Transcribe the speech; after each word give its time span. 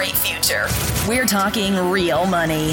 great 0.00 0.16
future. 0.16 0.66
We're 1.06 1.26
talking 1.26 1.76
real 1.76 2.24
money. 2.24 2.72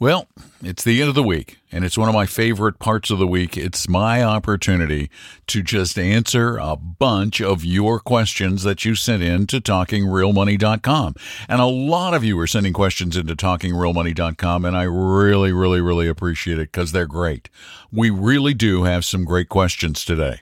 Well, 0.00 0.28
it's 0.62 0.82
the 0.82 1.02
end 1.02 1.10
of 1.10 1.14
the 1.14 1.22
week, 1.22 1.58
and 1.70 1.84
it's 1.84 1.98
one 1.98 2.08
of 2.08 2.14
my 2.14 2.24
favorite 2.24 2.78
parts 2.78 3.10
of 3.10 3.18
the 3.18 3.26
week. 3.26 3.58
It's 3.58 3.86
my 3.86 4.22
opportunity 4.22 5.10
to 5.48 5.62
just 5.62 5.98
answer 5.98 6.56
a 6.56 6.74
bunch 6.74 7.42
of 7.42 7.66
your 7.66 8.00
questions 8.00 8.62
that 8.62 8.82
you 8.82 8.94
sent 8.94 9.22
in 9.22 9.46
to 9.48 9.60
talkingrealmoney.com. 9.60 11.16
And 11.50 11.60
a 11.60 11.66
lot 11.66 12.14
of 12.14 12.24
you 12.24 12.38
are 12.40 12.46
sending 12.46 12.72
questions 12.72 13.14
into 13.14 13.36
talkingrealmoney.com, 13.36 14.64
and 14.64 14.74
I 14.74 14.84
really, 14.84 15.52
really, 15.52 15.82
really 15.82 16.08
appreciate 16.08 16.58
it 16.58 16.72
because 16.72 16.92
they're 16.92 17.04
great. 17.04 17.50
We 17.92 18.08
really 18.08 18.54
do 18.54 18.84
have 18.84 19.04
some 19.04 19.26
great 19.26 19.50
questions 19.50 20.02
today 20.02 20.40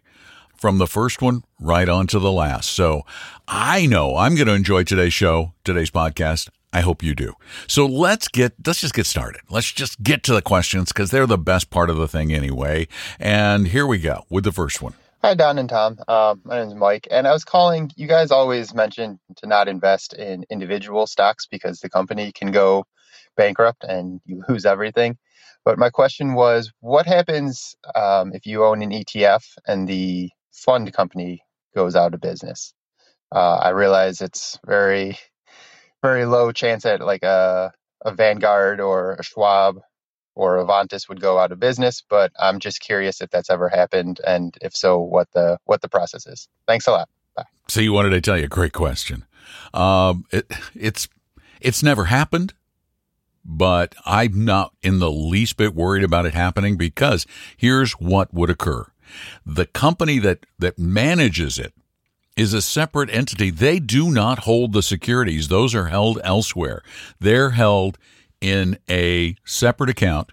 from 0.56 0.79
the 0.79 0.86
first 0.86 1.20
one 1.20 1.42
right 1.59 1.89
on 1.89 2.06
to 2.06 2.20
the 2.20 2.31
last. 2.31 2.70
So 2.70 3.05
I 3.48 3.86
know 3.86 4.17
I'm 4.19 4.36
going 4.36 4.47
to 4.47 4.55
enjoy 4.55 4.84
today's 4.84 5.14
show, 5.14 5.53
today's 5.64 5.91
podcast. 5.91 6.48
I 6.72 6.80
hope 6.80 7.02
you 7.02 7.14
do. 7.14 7.34
So 7.66 7.86
let's 7.86 8.28
get 8.28 8.55
let's 8.66 8.80
just 8.80 8.94
get 8.94 9.06
started. 9.06 9.41
Let's 9.48 9.72
just 9.72 10.02
get 10.02 10.22
to 10.24 10.34
the 10.34 10.42
questions 10.42 10.92
because 10.92 11.11
they're 11.11 11.27
the 11.27 11.38
best 11.38 11.70
part 11.70 11.91
of 11.91 11.97
the 11.97 12.08
thing 12.08 12.33
anyway. 12.33 12.88
And 13.19 13.69
here 13.69 13.86
we 13.86 13.98
go 13.98 14.24
with 14.28 14.44
the 14.44 14.52
first 14.52 14.83
one. 14.83 14.94
Hi, 15.22 15.34
Don 15.34 15.58
and 15.58 15.69
Tom. 15.69 15.98
Um, 16.06 16.42
my 16.44 16.61
name 16.61 16.69
is 16.69 16.74
Mike, 16.77 17.08
and 17.11 17.27
I 17.27 17.33
was 17.33 17.44
calling. 17.44 17.91
You 17.96 18.06
guys 18.06 18.30
always 18.30 18.72
mention 18.72 19.19
to 19.39 19.48
not 19.48 19.66
invest 19.66 20.12
in 20.12 20.44
individual 20.48 21.08
stocks 21.08 21.46
because 21.46 21.80
the 21.80 21.91
company 21.91 22.30
can 22.30 22.52
go 22.52 22.84
bankrupt 23.36 23.83
and 23.83 24.20
you 24.27 24.45
lose 24.48 24.64
everything. 24.64 25.18
But 25.64 25.79
my 25.79 25.90
question 25.90 26.35
was, 26.35 26.73
what 26.80 27.06
happens 27.06 27.74
um, 27.96 28.33
if 28.33 28.46
you 28.46 28.64
own 28.64 28.80
an 28.80 28.90
ETF 28.90 29.45
and 29.67 29.89
the 29.89 30.30
fund 30.52 30.92
company 30.92 31.42
goes 31.74 31.96
out 31.96 32.14
of 32.14 32.20
business? 32.20 32.73
Uh, 33.35 33.56
I 33.56 33.70
realize 33.70 34.20
it's 34.20 34.58
very 34.64 35.18
very 36.03 36.25
low 36.25 36.53
chance 36.53 36.85
that 36.85 37.01
like 37.01 37.23
a 37.23 37.73
a 38.03 38.13
Vanguard 38.13 38.81
or 38.81 39.14
a 39.14 39.23
Schwab 39.23 39.81
or 40.35 40.64
Avantis 40.64 41.09
would 41.09 41.20
go 41.20 41.39
out 41.39 41.51
of 41.51 41.59
business, 41.59 42.03
but 42.09 42.31
I'm 42.39 42.61
just 42.61 42.81
curious 42.81 43.20
if 43.20 43.31
that's 43.31 43.51
ever 43.51 43.69
happened, 43.69 44.20
and 44.25 44.57
if 44.63 44.77
so, 44.77 45.01
what 45.01 45.29
the 45.33 45.59
what 45.64 45.83
the 45.83 45.89
process 45.89 46.27
is. 46.27 46.48
Thanks 46.67 46.86
a 46.86 46.92
lot. 46.92 47.09
Bye. 47.36 47.45
So 47.67 47.81
you 47.81 47.92
wanted 47.92 48.11
to 48.11 48.20
tell 48.20 48.39
you 48.39 48.45
a 48.45 48.48
great 48.48 48.73
question. 48.73 49.25
Um, 49.75 50.25
it, 50.31 50.51
it's 50.75 51.09
it's 51.61 51.83
never 51.83 52.05
happened, 52.05 52.55
but 53.45 53.97
I'm 54.07 54.45
not 54.45 54.75
in 54.80 55.01
the 55.01 55.11
least 55.11 55.57
bit 55.57 55.75
worried 55.75 56.05
about 56.05 56.25
it 56.25 56.35
happening 56.35 56.77
because 56.77 57.27
here's 57.57 57.92
what 57.95 58.33
would 58.33 58.48
occur: 58.48 58.86
the 59.45 59.67
company 59.67 60.20
that 60.20 60.47
that 60.59 60.79
manages 60.79 61.59
it 61.59 61.73
is 62.38 62.54
a 62.54 62.62
separate 62.62 63.10
entity. 63.10 63.50
They 63.50 63.80
do 63.80 64.10
not 64.10 64.40
hold 64.40 64.72
the 64.72 64.82
securities. 64.82 65.48
Those 65.48 65.74
are 65.74 65.88
held 65.88 66.20
elsewhere. 66.22 66.82
They're 67.18 67.50
held 67.50 67.98
in 68.40 68.78
a 68.88 69.34
separate 69.44 69.90
account 69.90 70.30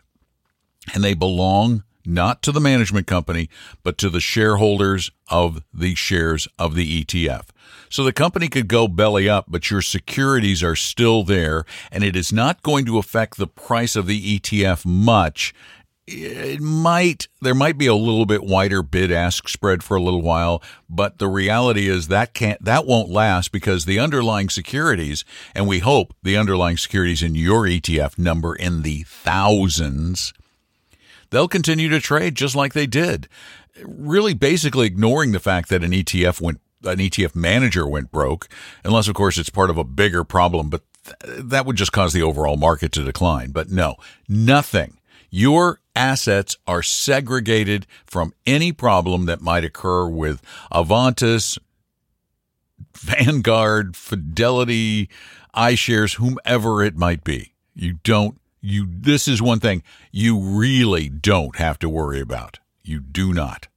and 0.94 1.04
they 1.04 1.16
belong 1.16 1.84
not 2.06 2.44
to 2.44 2.52
the 2.52 2.62
management 2.62 3.08
company, 3.08 3.50
but 3.82 3.98
to 3.98 4.10
the 4.10 4.20
shareholders 4.20 5.10
of 5.30 5.64
the 5.74 5.96
shares 5.96 6.48
of 6.60 6.76
the 6.76 7.04
ETF. 7.04 7.48
So 7.90 8.04
the 8.04 8.14
company 8.14 8.48
could 8.48 8.68
go 8.68 8.88
belly 8.88 9.28
up, 9.28 9.46
but 9.48 9.72
your 9.72 9.82
securities 9.82 10.62
are 10.62 10.76
still 10.76 11.24
there, 11.24 11.66
and 11.92 12.04
it 12.04 12.16
is 12.16 12.32
not 12.32 12.62
going 12.62 12.86
to 12.86 13.00
affect 13.00 13.38
the 13.38 13.48
price 13.48 13.96
of 13.96 14.06
the 14.06 14.40
ETF 14.40 14.86
much 14.86 15.56
it 16.08 16.62
might 16.62 17.28
there 17.42 17.56
might 17.56 17.80
be 17.80 17.88
a 17.88 17.96
little 17.96 18.28
bit 18.28 18.44
wider 18.44 18.84
bid 18.84 19.12
ask 19.12 19.50
spread 19.50 19.82
for 19.82 19.98
a 19.98 20.02
little 20.02 20.22
while 20.22 20.62
but 20.88 21.18
the 21.18 21.28
reality 21.28 21.90
is 21.90 22.10
that 22.10 22.36
can't 22.36 22.64
that 22.64 22.86
won't 22.86 23.10
last 23.10 23.52
because 23.52 23.86
the 23.86 23.98
underlying 23.98 24.48
securities 24.48 25.26
and 25.56 25.68
we 25.68 25.80
hope 25.80 26.14
the 26.22 26.38
underlying 26.38 26.78
securities 26.78 27.24
in 27.24 27.34
your 27.34 27.64
ETF 27.64 28.20
number 28.20 28.56
in 28.56 28.84
the 28.84 29.02
thousands 29.02 30.32
they'll 31.30 31.48
continue 31.48 31.90
to 31.90 32.00
trade 32.00 32.36
just 32.36 32.56
like 32.56 32.74
they 32.74 32.88
did. 32.88 33.28
Really 33.84 34.34
basically 34.34 34.88
ignoring 34.88 35.32
the 35.32 35.40
fact 35.40 35.70
that 35.70 35.84
an 35.84 35.92
ETF 35.92 36.40
went 36.40 36.62
an 36.84 36.98
ETF 36.98 37.36
manager 37.36 37.88
went 37.88 38.12
broke 38.12 38.48
unless 38.84 39.08
of 39.08 39.16
course 39.16 39.38
it's 39.38 39.50
part 39.50 39.70
of 39.70 39.78
a 39.78 39.84
bigger 39.84 40.24
problem 40.24 40.70
but 40.70 40.82
th- 41.04 41.40
that 41.44 41.66
would 41.66 41.76
just 41.76 41.92
cause 41.92 42.14
the 42.14 42.22
overall 42.22 42.58
market 42.58 42.92
to 42.94 43.04
decline. 43.04 43.52
But 43.52 43.70
no 43.70 43.96
nothing 44.30 44.98
your 45.36 45.82
assets 45.98 46.56
are 46.66 46.82
segregated 46.82 47.86
from 48.06 48.34
any 48.46 48.72
problem 48.72 49.26
that 49.26 49.42
might 49.42 49.66
occur 49.66 50.08
with 50.08 50.42
Avantis, 50.72 51.58
Vanguard, 52.96 53.98
Fidelity, 53.98 55.10
iShares, 55.54 56.16
whomever 56.16 56.82
it 56.82 56.96
might 56.96 57.26
be. 57.26 57.54
You 57.74 58.00
don't 58.04 58.40
you 58.62 58.88
this 58.90 59.28
is 59.28 59.42
one 59.42 59.60
thing 59.60 59.84
you 60.10 60.40
really 60.40 61.10
don't 61.10 61.58
have 61.58 61.78
to 61.80 61.90
worry 61.90 62.22
about. 62.22 62.60
You 62.82 63.02
do 63.02 63.34
not. 63.34 63.68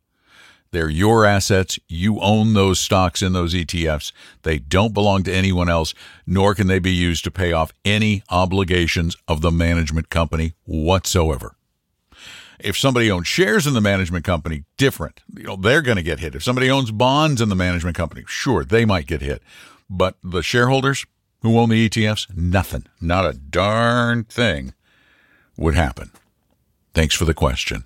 They're 0.70 0.90
your 0.90 1.24
assets. 1.24 1.78
You 1.88 2.20
own 2.20 2.54
those 2.54 2.78
stocks 2.78 3.22
in 3.22 3.32
those 3.32 3.54
ETFs. 3.54 4.12
They 4.42 4.58
don't 4.58 4.92
belong 4.92 5.22
to 5.24 5.32
anyone 5.32 5.68
else, 5.68 5.94
nor 6.26 6.54
can 6.54 6.66
they 6.66 6.78
be 6.78 6.92
used 6.92 7.24
to 7.24 7.30
pay 7.30 7.52
off 7.52 7.72
any 7.84 8.22
obligations 8.30 9.16
of 9.26 9.40
the 9.40 9.50
management 9.50 10.10
company 10.10 10.54
whatsoever. 10.64 11.54
If 12.58 12.76
somebody 12.76 13.10
owns 13.10 13.28
shares 13.28 13.66
in 13.66 13.74
the 13.74 13.80
management 13.80 14.24
company, 14.24 14.64
different. 14.76 15.20
You 15.34 15.44
know, 15.44 15.56
they're 15.56 15.82
going 15.82 15.96
to 15.96 16.02
get 16.02 16.18
hit. 16.18 16.34
If 16.34 16.42
somebody 16.42 16.70
owns 16.70 16.90
bonds 16.90 17.40
in 17.40 17.48
the 17.48 17.54
management 17.54 17.96
company, 17.96 18.24
sure, 18.26 18.64
they 18.64 18.84
might 18.84 19.06
get 19.06 19.22
hit. 19.22 19.42
But 19.88 20.16
the 20.22 20.42
shareholders 20.42 21.06
who 21.42 21.58
own 21.58 21.68
the 21.68 21.88
ETFs, 21.88 22.26
nothing, 22.36 22.86
not 23.00 23.24
a 23.24 23.32
darn 23.32 24.24
thing 24.24 24.74
would 25.56 25.74
happen. 25.74 26.10
Thanks 26.94 27.14
for 27.14 27.24
the 27.24 27.34
question. 27.34 27.84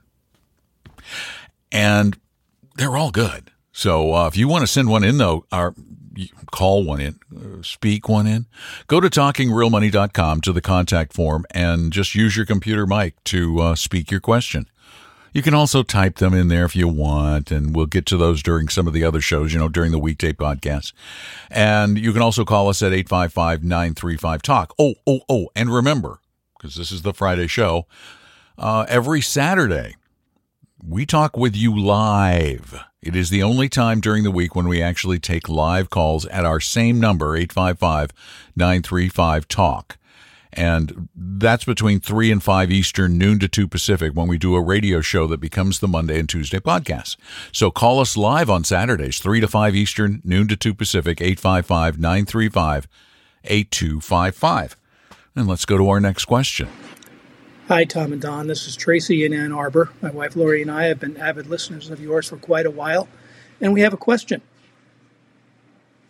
And 1.70 2.18
they're 2.76 2.96
all 2.96 3.10
good. 3.10 3.50
So 3.72 4.14
uh, 4.14 4.26
if 4.28 4.36
you 4.36 4.48
want 4.48 4.62
to 4.62 4.66
send 4.66 4.88
one 4.88 5.02
in, 5.04 5.18
though, 5.18 5.46
our 5.50 5.74
call 6.50 6.84
one 6.84 7.00
in, 7.00 7.18
uh, 7.34 7.62
speak 7.62 8.08
one 8.08 8.26
in, 8.26 8.46
go 8.86 9.00
to 9.00 9.08
talkingrealmoney.com 9.08 10.40
to 10.42 10.52
the 10.52 10.60
contact 10.60 11.12
form 11.14 11.44
and 11.50 11.92
just 11.92 12.14
use 12.14 12.36
your 12.36 12.46
computer 12.46 12.86
mic 12.86 13.22
to 13.24 13.60
uh, 13.60 13.74
speak 13.74 14.10
your 14.10 14.20
question. 14.20 14.68
You 15.32 15.40
can 15.40 15.54
also 15.54 15.82
type 15.82 16.16
them 16.16 16.34
in 16.34 16.48
there 16.48 16.66
if 16.66 16.76
you 16.76 16.86
want, 16.86 17.50
and 17.50 17.74
we'll 17.74 17.86
get 17.86 18.04
to 18.06 18.18
those 18.18 18.42
during 18.42 18.68
some 18.68 18.86
of 18.86 18.92
the 18.92 19.02
other 19.02 19.22
shows, 19.22 19.54
you 19.54 19.58
know, 19.58 19.70
during 19.70 19.90
the 19.90 19.98
weekday 19.98 20.34
podcasts. 20.34 20.92
And 21.50 21.98
you 21.98 22.12
can 22.12 22.20
also 22.20 22.44
call 22.44 22.68
us 22.68 22.82
at 22.82 22.92
855 22.92 23.64
935 23.64 24.42
Talk. 24.42 24.74
Oh, 24.78 24.94
oh, 25.06 25.20
oh, 25.30 25.48
and 25.56 25.72
remember, 25.72 26.20
because 26.58 26.74
this 26.74 26.92
is 26.92 27.00
the 27.00 27.14
Friday 27.14 27.46
show, 27.46 27.86
uh, 28.58 28.84
every 28.88 29.22
Saturday, 29.22 29.96
we 30.86 31.06
talk 31.06 31.36
with 31.36 31.56
you 31.56 31.78
live. 31.78 32.82
It 33.00 33.14
is 33.14 33.30
the 33.30 33.42
only 33.42 33.68
time 33.68 34.00
during 34.00 34.24
the 34.24 34.30
week 34.32 34.56
when 34.56 34.66
we 34.66 34.82
actually 34.82 35.20
take 35.20 35.48
live 35.48 35.90
calls 35.90 36.26
at 36.26 36.44
our 36.44 36.58
same 36.58 36.98
number, 36.98 37.36
855 37.36 38.10
935 38.56 39.46
TALK. 39.46 39.96
And 40.52 41.08
that's 41.14 41.64
between 41.64 42.00
3 42.00 42.30
and 42.30 42.42
5 42.42 42.70
Eastern, 42.70 43.16
noon 43.16 43.38
to 43.38 43.48
2 43.48 43.68
Pacific, 43.68 44.12
when 44.12 44.26
we 44.26 44.36
do 44.36 44.54
a 44.54 44.60
radio 44.60 45.00
show 45.00 45.26
that 45.28 45.40
becomes 45.40 45.78
the 45.78 45.88
Monday 45.88 46.18
and 46.18 46.28
Tuesday 46.28 46.58
podcast. 46.58 47.16
So 47.52 47.70
call 47.70 48.00
us 48.00 48.16
live 48.16 48.50
on 48.50 48.64
Saturdays, 48.64 49.18
3 49.18 49.40
to 49.40 49.48
5 49.48 49.74
Eastern, 49.74 50.20
noon 50.24 50.48
to 50.48 50.56
2 50.56 50.74
Pacific, 50.74 51.20
855 51.20 51.98
935 51.98 52.88
8255. 53.44 54.76
And 55.34 55.48
let's 55.48 55.64
go 55.64 55.78
to 55.78 55.88
our 55.88 56.00
next 56.00 56.26
question. 56.26 56.68
Hi, 57.68 57.84
Tom 57.84 58.12
and 58.12 58.20
Don. 58.20 58.48
This 58.48 58.66
is 58.66 58.74
Tracy 58.74 59.24
in 59.24 59.32
Ann 59.32 59.52
Arbor. 59.52 59.92
My 60.02 60.10
wife 60.10 60.34
Lori 60.34 60.62
and 60.62 60.70
I 60.70 60.86
have 60.86 60.98
been 60.98 61.16
avid 61.16 61.46
listeners 61.46 61.90
of 61.90 62.00
yours 62.00 62.28
for 62.28 62.36
quite 62.36 62.66
a 62.66 62.72
while, 62.72 63.06
and 63.60 63.72
we 63.72 63.82
have 63.82 63.92
a 63.92 63.96
question. 63.96 64.42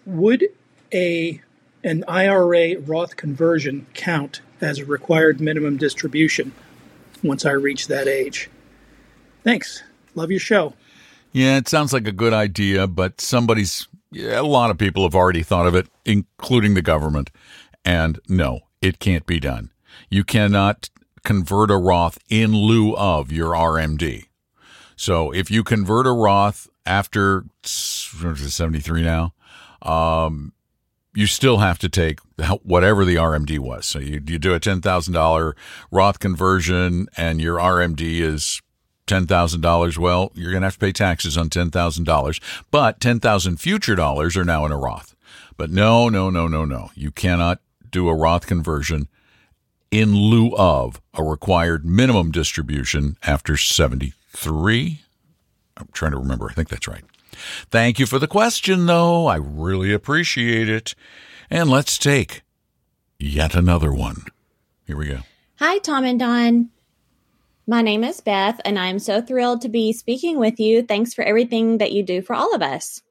Would 0.07 0.49
a 0.95 1.43
an 1.85 2.05
IRA 2.09 2.79
Roth 2.81 3.17
conversion 3.17 3.87
count 3.93 4.41
as 4.63 4.79
a 4.79 4.87
required 4.87 5.43
minimum 5.43 5.77
distribution 5.77 6.53
once 7.23 7.45
I 7.45 7.51
reach 7.51 7.87
that 7.87 8.09
age? 8.09 8.49
Thanks. 9.45 9.83
Love 10.15 10.31
your 10.31 10.41
show. 10.41 10.73
Yeah, 11.33 11.59
it 11.59 11.69
sounds 11.69 11.93
like 11.93 12.07
a 12.07 12.13
good 12.13 12.33
idea, 12.33 12.87
but 12.87 13.21
somebody's, 13.21 13.89
yeah, 14.11 14.41
a 14.41 14.43
lot 14.43 14.71
of 14.71 14.79
people 14.79 15.03
have 15.03 15.15
already 15.15 15.43
thought 15.43 15.67
of 15.67 15.75
it, 15.75 15.87
including 16.07 16.73
the 16.73 16.83
government. 16.83 17.31
And 17.85 18.21
no, 18.27 18.61
it 18.81 18.99
can't 18.99 19.27
be 19.27 19.39
done. 19.39 19.71
You 20.09 20.25
cannot 20.25 20.89
convert 21.25 21.71
a 21.71 21.77
Roth 21.77 22.19
in 22.29 22.55
lieu 22.55 22.95
of 22.97 23.31
your 23.31 23.53
RMD. 23.53 24.27
So 24.97 25.33
if 25.33 25.51
you 25.51 25.65
convert 25.65 26.07
a 26.07 26.13
Roth 26.13 26.69
after 26.85 27.45
73 27.65 29.03
now, 29.03 29.35
um, 29.83 30.53
you 31.15 31.27
still 31.27 31.59
have 31.59 31.79
to 31.79 31.89
take 31.89 32.21
whatever 32.63 33.05
the 33.05 33.17
RMD 33.17 33.59
was. 33.59 33.87
So 33.87 33.99
you, 33.99 34.23
you 34.27 34.39
do 34.39 34.55
a 34.55 34.61
$10,000 34.61 35.53
Roth 35.91 36.19
conversion 36.19 37.09
and 37.17 37.41
your 37.41 37.59
RMD 37.59 38.21
is 38.21 38.63
$10,000. 39.07 39.99
Well, 39.99 40.33
you're 40.35 40.53
going 40.53 40.63
to 40.63 40.67
have 40.67 40.75
to 40.75 40.79
pay 40.79 40.93
taxes 40.93 41.37
on 41.37 41.51
$10,000, 41.51 42.65
but 42.71 43.01
10,000 43.01 43.57
future 43.59 43.95
dollars 43.95 44.37
are 44.37 44.45
now 44.45 44.65
in 44.65 44.73
a 44.73 44.79
Roth. 44.79 45.15
But 45.57 45.71
no, 45.71 46.09
no, 46.09 46.31
no, 46.31 46.47
no, 46.47 46.65
no. 46.65 46.91
You 46.95 47.11
cannot 47.11 47.61
do 47.91 48.09
a 48.09 48.15
Roth 48.15 48.47
conversion 48.47 49.09
in 49.93 50.17
lieu 50.17 50.57
of 50.57 51.01
a 51.15 51.23
required 51.23 51.85
minimum 51.85 52.33
distribution 52.33 53.17
after 53.23 53.57
73. 53.57 55.01
I'm 55.77 55.89
trying 55.93 56.13
to 56.13 56.19
remember. 56.19 56.49
I 56.51 56.55
think 56.55 56.71
that's 56.71 56.89
right. 56.89 57.05
Thank 57.71 57.99
you 57.99 58.07
for 58.07 58.19
the 58.19 58.27
question, 58.27 58.87
though. 58.87 59.27
I 59.27 59.37
really 59.37 59.93
appreciate 59.93 60.69
it. 60.69 60.95
And 61.51 61.71
let's 61.71 61.99
take 61.99 62.43
yet 63.19 63.55
another 63.55 63.93
one. 63.93 64.25
Here 64.87 64.97
we 64.97 65.09
go. 65.09 65.19
Hi, 65.59 65.79
Tom 65.79 66.05
and 66.05 66.19
Don. 66.19 66.71
My 67.67 67.83
name 67.83 68.03
is 68.03 68.21
Beth, 68.21 68.61
and 68.65 68.79
I'm 68.79 68.99
so 68.99 69.21
thrilled 69.23 69.61
to 69.63 69.69
be 69.69 69.93
speaking 69.93 70.39
with 70.39 70.59
you. 70.59 70.83
Thanks 70.83 71.15
for 71.15 71.23
everything 71.23 71.79
that 71.79 71.93
you 71.93 72.03
do 72.03 72.23
for 72.23 72.35
all 72.35 72.55
of 72.55 72.63
us. 72.63 73.03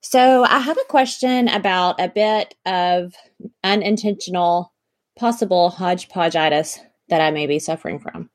So, 0.00 0.44
I 0.44 0.58
have 0.58 0.76
a 0.78 0.88
question 0.88 1.48
about 1.48 2.00
a 2.00 2.08
bit 2.08 2.54
of 2.66 3.14
unintentional, 3.62 4.73
possible 5.16 5.74
hodgepodgeitis 5.76 6.78
that 7.08 7.20
I 7.20 7.30
may 7.30 7.46
be 7.46 7.58
suffering 7.58 7.98
from. 7.98 8.30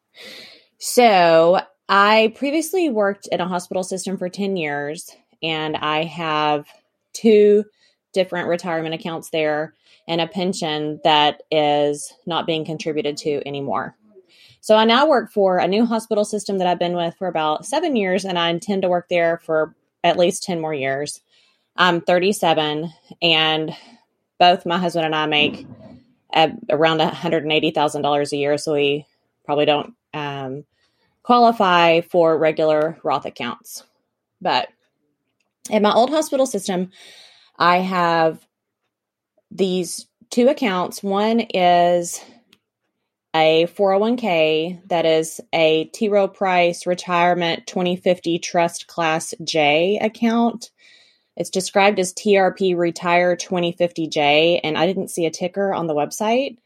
So, 0.78 1.62
I 1.92 2.34
previously 2.36 2.88
worked 2.90 3.28
in 3.28 3.42
a 3.42 3.48
hospital 3.48 3.81
system 3.81 4.16
for 4.16 4.30
10 4.30 4.58
years, 4.58 5.10
and 5.42 5.76
I 5.76 6.04
have 6.04 6.68
two 7.14 7.66
different 8.14 8.48
retirement 8.48 8.94
accounts 8.94 9.31
there 9.31 9.74
and 10.08 10.22
a 10.22 10.28
pension 10.28 11.00
that 11.04 11.42
is 11.52 12.14
not 12.26 12.46
being 12.46 12.64
contributed 12.64 13.18
to 13.18 13.42
anymore. 13.48 13.96
So 14.62 14.75
I 14.75 14.86
now 14.86 15.08
work 15.08 15.32
for 15.32 15.58
a 15.58 15.68
new 15.68 15.86
hospital 15.86 16.25
system 16.25 16.58
that 16.58 16.68
I've 16.68 16.80
been 16.80 16.96
with 16.96 17.16
for 17.16 17.28
about 17.28 17.66
seven 17.66 17.96
years, 17.96 18.25
and 18.25 18.38
I 18.38 18.50
intend 18.50 18.82
to 18.82 18.90
work 18.90 19.08
there 19.10 19.38
for 19.38 19.75
at 20.04 20.18
least 20.18 20.44
10 20.44 20.60
more 20.60 20.74
years. 20.74 21.22
I'm 21.75 22.02
37, 22.02 22.92
and 23.22 23.75
both 24.38 24.66
my 24.66 24.78
husband 24.78 25.06
and 25.06 25.16
I 25.16 25.25
make 25.28 25.66
around 26.34 27.00
$180,000 27.00 28.31
a 28.31 28.38
year, 28.38 28.58
so 28.58 28.74
we 28.74 29.06
probably 29.46 29.66
don't 29.66 29.94
um, 30.14 30.66
qualify 31.24 32.02
for 32.02 32.38
regular 32.38 32.98
Roth 33.04 33.26
accounts. 33.26 33.84
But 34.42 34.70
in 35.70 35.84
my 35.84 35.94
old 35.94 36.10
hospital 36.10 36.46
system, 36.46 36.92
I 37.58 37.78
have 37.78 38.46
these 39.52 40.08
two 40.30 40.48
accounts. 40.48 41.04
One 41.04 41.40
is 41.40 42.24
a 43.36 43.68
401k 43.68 44.88
that 44.88 45.06
is 45.06 45.40
a 45.54 45.86
T. 45.86 46.10
Rowe 46.10 46.28
Price 46.28 46.88
Retirement 46.88 47.68
2050 47.68 48.40
Trust 48.40 48.88
Class 48.88 49.34
J 49.44 50.00
account. 50.02 50.72
It's 51.39 51.50
described 51.50 52.00
as 52.00 52.13
TRP 52.13 52.77
Retire 52.77 53.36
2050J, 53.38 54.59
and 54.62 54.77
I 54.77 54.86
didn't 54.86 55.07
see 55.07 55.25
a 55.25 55.31
ticker 55.31 55.74
on 55.74 55.88
the 55.88 55.95
website. 55.95 56.57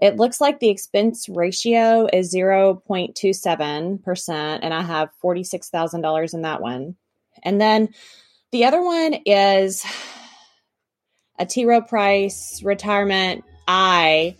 It 0.00 0.16
looks 0.16 0.40
like 0.40 0.58
the 0.58 0.70
expense 0.70 1.28
ratio 1.28 2.08
is 2.10 2.34
0.27%, 2.34 4.58
and 4.62 4.74
I 4.74 4.80
have 4.80 5.10
$46,000 5.22 6.34
in 6.34 6.42
that 6.42 6.62
one. 6.62 6.96
And 7.42 7.60
then 7.60 7.90
the 8.52 8.64
other 8.64 8.82
one 8.82 9.16
is 9.26 9.84
a 11.38 11.44
T. 11.44 11.66
Rowe 11.66 11.82
Price 11.82 12.62
Retirement 12.64 13.44
I 13.68 14.36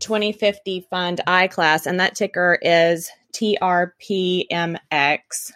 2050 0.00 0.88
Fund 0.90 1.20
I 1.28 1.46
class, 1.46 1.86
and 1.86 2.00
that 2.00 2.16
ticker 2.16 2.58
is 2.60 3.08
TRPMX. 3.34 5.52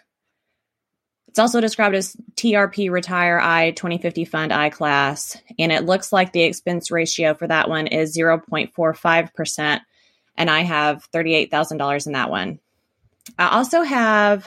It's 1.33 1.39
also 1.39 1.63
described 1.63 1.95
as 1.95 2.15
TRP 2.37 2.91
Retire 2.91 3.41
I 3.41 3.71
2050 3.71 4.27
Fund 4.27 4.53
I 4.53 4.69
class, 4.69 5.35
and 5.59 5.73
it 5.73 5.87
looks 5.87 6.13
like 6.13 6.31
the 6.31 6.43
expense 6.43 6.91
ratio 6.91 7.33
for 7.33 7.49
that 7.49 7.71
one 7.71 7.87
is 7.87 8.15
0.45%, 8.15 9.81
and 10.37 10.51
I 10.51 10.61
have 10.61 11.11
$38,000 11.11 12.07
in 12.07 12.13
that 12.13 12.29
one. 12.29 12.59
I 13.39 13.49
also 13.49 13.81
have 13.81 14.47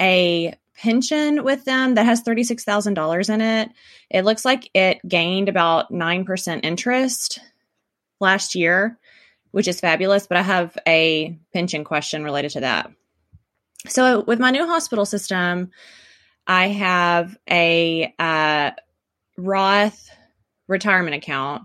a 0.00 0.54
pension 0.76 1.42
with 1.42 1.64
them 1.64 1.96
that 1.96 2.06
has 2.06 2.22
$36,000 2.22 3.34
in 3.34 3.40
it. 3.40 3.70
It 4.08 4.24
looks 4.24 4.44
like 4.44 4.70
it 4.74 5.00
gained 5.08 5.48
about 5.48 5.90
9% 5.90 6.60
interest 6.62 7.40
last 8.20 8.54
year, 8.54 9.00
which 9.50 9.66
is 9.66 9.80
fabulous, 9.80 10.28
but 10.28 10.36
I 10.36 10.42
have 10.42 10.78
a 10.86 11.36
pension 11.52 11.82
question 11.82 12.22
related 12.22 12.52
to 12.52 12.60
that. 12.60 12.92
So 13.88 14.22
with 14.22 14.38
my 14.38 14.50
new 14.50 14.66
hospital 14.66 15.04
system, 15.04 15.70
I 16.46 16.68
have 16.68 17.36
a 17.50 18.14
uh, 18.18 18.70
Roth 19.36 20.08
retirement 20.68 21.16
account 21.16 21.62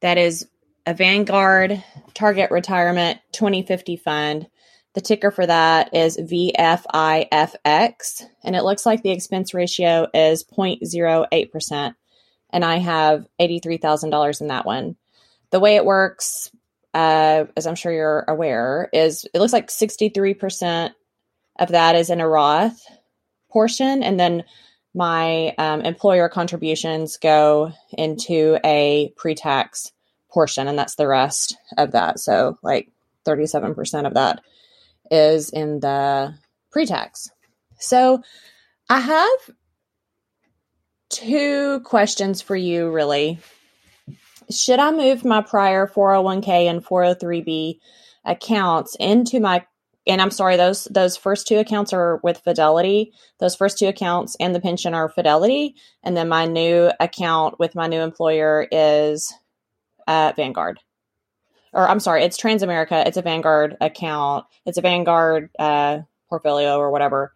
that 0.00 0.18
is 0.18 0.46
a 0.86 0.94
Vanguard 0.94 1.82
Target 2.14 2.50
Retirement 2.50 3.20
2050 3.32 3.96
fund. 3.96 4.48
The 4.94 5.00
ticker 5.00 5.30
for 5.30 5.46
that 5.46 5.94
is 5.94 6.16
VFIFX, 6.16 8.22
and 8.42 8.56
it 8.56 8.64
looks 8.64 8.86
like 8.86 9.02
the 9.02 9.10
expense 9.10 9.54
ratio 9.54 10.06
is 10.14 10.44
0.08%. 10.44 11.94
And 12.50 12.64
I 12.64 12.78
have 12.78 13.26
$83,000 13.38 14.40
in 14.40 14.48
that 14.48 14.64
one. 14.64 14.96
The 15.50 15.60
way 15.60 15.76
it 15.76 15.84
works, 15.84 16.50
uh, 16.94 17.44
as 17.56 17.66
I'm 17.66 17.74
sure 17.74 17.92
you're 17.92 18.24
aware, 18.26 18.88
is 18.92 19.26
it 19.32 19.38
looks 19.38 19.52
like 19.52 19.68
63% 19.68 20.92
of 21.58 21.68
that 21.68 21.96
is 21.96 22.10
in 22.10 22.20
a 22.20 22.28
Roth 22.28 22.80
portion, 23.50 24.02
and 24.02 24.18
then 24.18 24.44
my 24.94 25.54
um, 25.58 25.82
employer 25.82 26.28
contributions 26.28 27.16
go 27.16 27.72
into 27.92 28.58
a 28.64 29.12
pre-tax 29.16 29.92
portion, 30.30 30.68
and 30.68 30.78
that's 30.78 30.96
the 30.96 31.06
rest 31.06 31.56
of 31.76 31.92
that. 31.92 32.18
So, 32.20 32.58
like 32.62 32.90
37% 33.26 34.06
of 34.06 34.14
that 34.14 34.40
is 35.10 35.50
in 35.50 35.80
the 35.80 36.34
pre-tax. 36.70 37.30
So, 37.78 38.22
I 38.90 39.00
have 39.00 39.54
two 41.10 41.80
questions 41.80 42.40
for 42.40 42.56
you, 42.56 42.90
really. 42.90 43.38
Should 44.50 44.78
I 44.78 44.90
move 44.90 45.24
my 45.24 45.42
prior 45.42 45.86
401k 45.86 46.70
and 46.70 46.84
403b 46.84 47.78
accounts 48.24 48.96
into 48.98 49.40
my 49.40 49.64
and 50.08 50.22
I'm 50.22 50.30
sorry, 50.30 50.56
those 50.56 50.84
those 50.84 51.16
first 51.16 51.46
two 51.46 51.58
accounts 51.58 51.92
are 51.92 52.18
with 52.22 52.38
Fidelity. 52.38 53.12
Those 53.38 53.54
first 53.54 53.78
two 53.78 53.86
accounts 53.86 54.36
and 54.40 54.54
the 54.54 54.60
pension 54.60 54.94
are 54.94 55.08
Fidelity, 55.08 55.76
and 56.02 56.16
then 56.16 56.28
my 56.28 56.46
new 56.46 56.90
account 56.98 57.58
with 57.58 57.74
my 57.74 57.86
new 57.86 58.00
employer 58.00 58.66
is 58.72 59.32
uh, 60.06 60.32
Vanguard. 60.34 60.80
Or 61.74 61.86
I'm 61.86 62.00
sorry, 62.00 62.24
it's 62.24 62.40
Transamerica. 62.40 63.06
It's 63.06 63.18
a 63.18 63.22
Vanguard 63.22 63.76
account. 63.80 64.46
It's 64.64 64.78
a 64.78 64.82
Vanguard 64.82 65.50
uh, 65.58 66.00
portfolio 66.30 66.78
or 66.78 66.90
whatever 66.90 67.34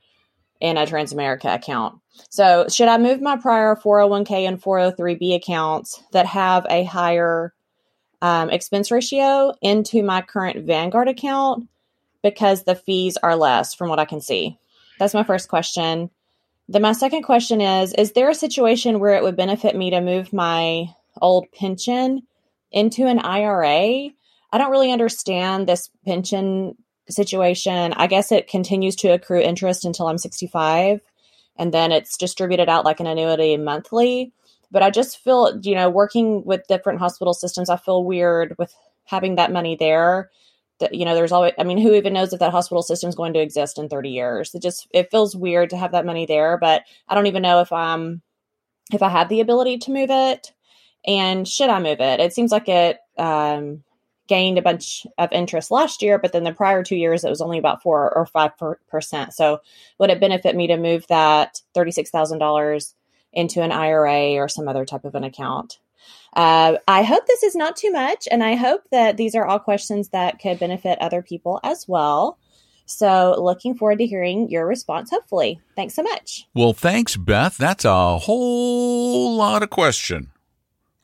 in 0.59 0.79
a 0.79 0.87
Transamerica 0.87 1.55
account. 1.55 2.01
So, 2.31 2.67
should 2.69 2.89
I 2.89 2.97
move 2.97 3.21
my 3.21 3.37
prior 3.37 3.77
401k 3.77 4.49
and 4.49 4.61
403b 4.61 5.35
accounts 5.35 6.03
that 6.13 6.25
have 6.27 6.67
a 6.71 6.85
higher 6.85 7.53
um, 8.23 8.49
expense 8.49 8.91
ratio 8.91 9.53
into 9.61 10.03
my 10.03 10.23
current 10.23 10.65
Vanguard 10.65 11.09
account 11.09 11.69
because 12.23 12.65
the 12.65 12.75
fees 12.75 13.17
are 13.23 13.37
less 13.37 13.75
from 13.75 13.89
what 13.89 13.99
I 13.99 14.05
can 14.05 14.21
see? 14.21 14.59
That's 14.99 15.15
my 15.15 15.25
first 15.25 15.49
question. 15.49 16.11
Then 16.69 16.83
my 16.83 16.93
second 16.93 17.23
question 17.23 17.61
is 17.61 17.93
Is 17.95 18.13
there 18.13 18.31
a 18.31 18.35
situation 18.35 19.01
where 19.01 19.15
it 19.15 19.23
would 19.23 19.37
benefit 19.37 19.77
me 19.77 19.91
to 19.91 20.01
move 20.01 20.33
my 20.33 20.87
old 21.21 21.47
pension 21.53 22.23
into 22.71 23.07
an 23.07 23.19
IRA? 23.19 24.11
I 24.53 24.59
don't 24.59 24.71
really 24.71 24.93
understand 24.93 25.67
this 25.67 25.91
pension 26.05 26.77
situation. 27.09 27.93
I 27.95 28.07
guess 28.07 28.33
it 28.33 28.49
continues 28.49 28.97
to 28.97 29.09
accrue 29.09 29.41
interest 29.41 29.85
until 29.85 30.09
I'm 30.09 30.19
65 30.19 31.01
and 31.57 31.73
then 31.73 31.93
it's 31.93 32.17
distributed 32.17 32.69
out 32.69 32.85
like 32.85 33.01
an 33.01 33.07
annuity 33.07 33.57
monthly. 33.57 34.33
But 34.71 34.83
I 34.83 34.91
just 34.91 35.19
feel, 35.19 35.61
you 35.63 35.75
know, 35.75 35.91
working 35.91 36.45
with 36.45 36.67
different 36.67 36.99
hospital 36.99 37.35
systems, 37.35 37.69
I 37.69 37.77
feel 37.77 38.05
weird 38.05 38.55
with 38.59 38.75
having 39.05 39.35
that 39.35 39.53
money 39.53 39.77
there. 39.79 40.31
That, 40.81 40.95
you 40.95 41.05
know, 41.05 41.15
there's 41.15 41.33
always, 41.33 41.53
I 41.59 41.65
mean, 41.65 41.79
who 41.79 41.95
even 41.95 42.13
knows 42.13 42.33
if 42.33 42.41
that 42.41 42.51
hospital 42.51 42.83
system 42.83 43.09
is 43.09 43.15
going 43.15 43.35
to 43.35 43.41
exist 43.41 43.79
in 43.79 43.89
30 43.89 44.11
years? 44.11 44.55
It 44.55 44.63
just, 44.63 44.89
it 44.93 45.11
feels 45.11 45.37
weird 45.37 45.71
to 45.71 45.77
have 45.77 45.93
that 45.93 46.07
money 46.07 46.27
there, 46.27 46.59
but 46.59 46.83
I 47.09 47.15
don't 47.15 47.27
even 47.27 47.43
know 47.43 47.61
if 47.61 47.73
I'm, 47.73 48.23
if 48.93 49.03
I 49.03 49.09
have 49.09 49.29
the 49.29 49.41
ability 49.41 49.79
to 49.79 49.93
move 49.93 50.11
it 50.11 50.53
and 51.07 51.47
should 51.47 51.71
I 51.71 51.79
move 51.79 52.01
it? 52.01 52.21
It 52.21 52.33
seems 52.33 52.51
like 52.51 52.69
it, 52.69 52.99
um, 53.17 53.85
gained 54.29 54.57
a 54.57 54.63
bunch 54.63 55.07
of 55.19 55.31
interest 55.33 55.71
last 55.71 56.01
year, 56.01 56.19
but 56.19 56.33
then 56.33 56.45
the 56.45 56.53
prior 56.53 56.83
two 56.83 56.97
years 56.97 57.23
it 57.23 57.29
was 57.29 57.43
only 57.43 57.59
about 57.59 57.83
four 57.83 58.17
or 58.17 58.25
five 58.25 58.53
percent. 58.89 59.35
So 59.35 59.61
would 59.99 60.09
it 60.09 60.21
benefit 60.21 60.57
me 60.57 60.69
to 60.69 60.77
move 60.77 61.07
that 61.09 61.61
thirty 61.75 61.91
six 61.91 62.09
thousand 62.09 62.39
dollars 62.39 62.95
into 63.33 63.61
an 63.63 63.73
IRA 63.73 64.35
or 64.37 64.49
some 64.49 64.69
other 64.69 64.87
type 64.87 65.05
of 65.05 65.15
an 65.15 65.25
account? 65.25 65.81
Uh, 66.35 66.77
I 66.89 67.03
hope 67.03 67.27
this 67.27 67.43
is 67.43 67.55
not 67.55 67.77
too 67.77 67.93
much, 67.93 68.27
and 68.31 68.43
I 68.43 68.55
hope 68.55 68.83
that 68.91 69.17
these 69.17 69.35
are 69.35 69.47
all 69.47 69.59
questions 69.59 70.09
that 70.11 70.39
could 70.39 70.59
benefit 70.59 70.99
other 71.01 71.23
people 71.23 71.61
as 71.63 71.87
well. 71.87 72.39
So, 72.87 73.37
looking 73.39 73.75
forward 73.75 73.99
to 73.99 74.07
hearing 74.07 74.51
your 74.51 74.67
response, 74.67 75.11
hopefully. 75.11 75.61
Thanks 75.77 75.95
so 75.95 76.03
much. 76.03 76.47
Well, 76.55 76.73
thanks, 76.73 77.17
Beth. 77.17 77.57
That's 77.57 77.85
a 77.85 78.19
whole 78.19 79.37
lot 79.37 79.63
of 79.63 79.71
question. 79.71 80.31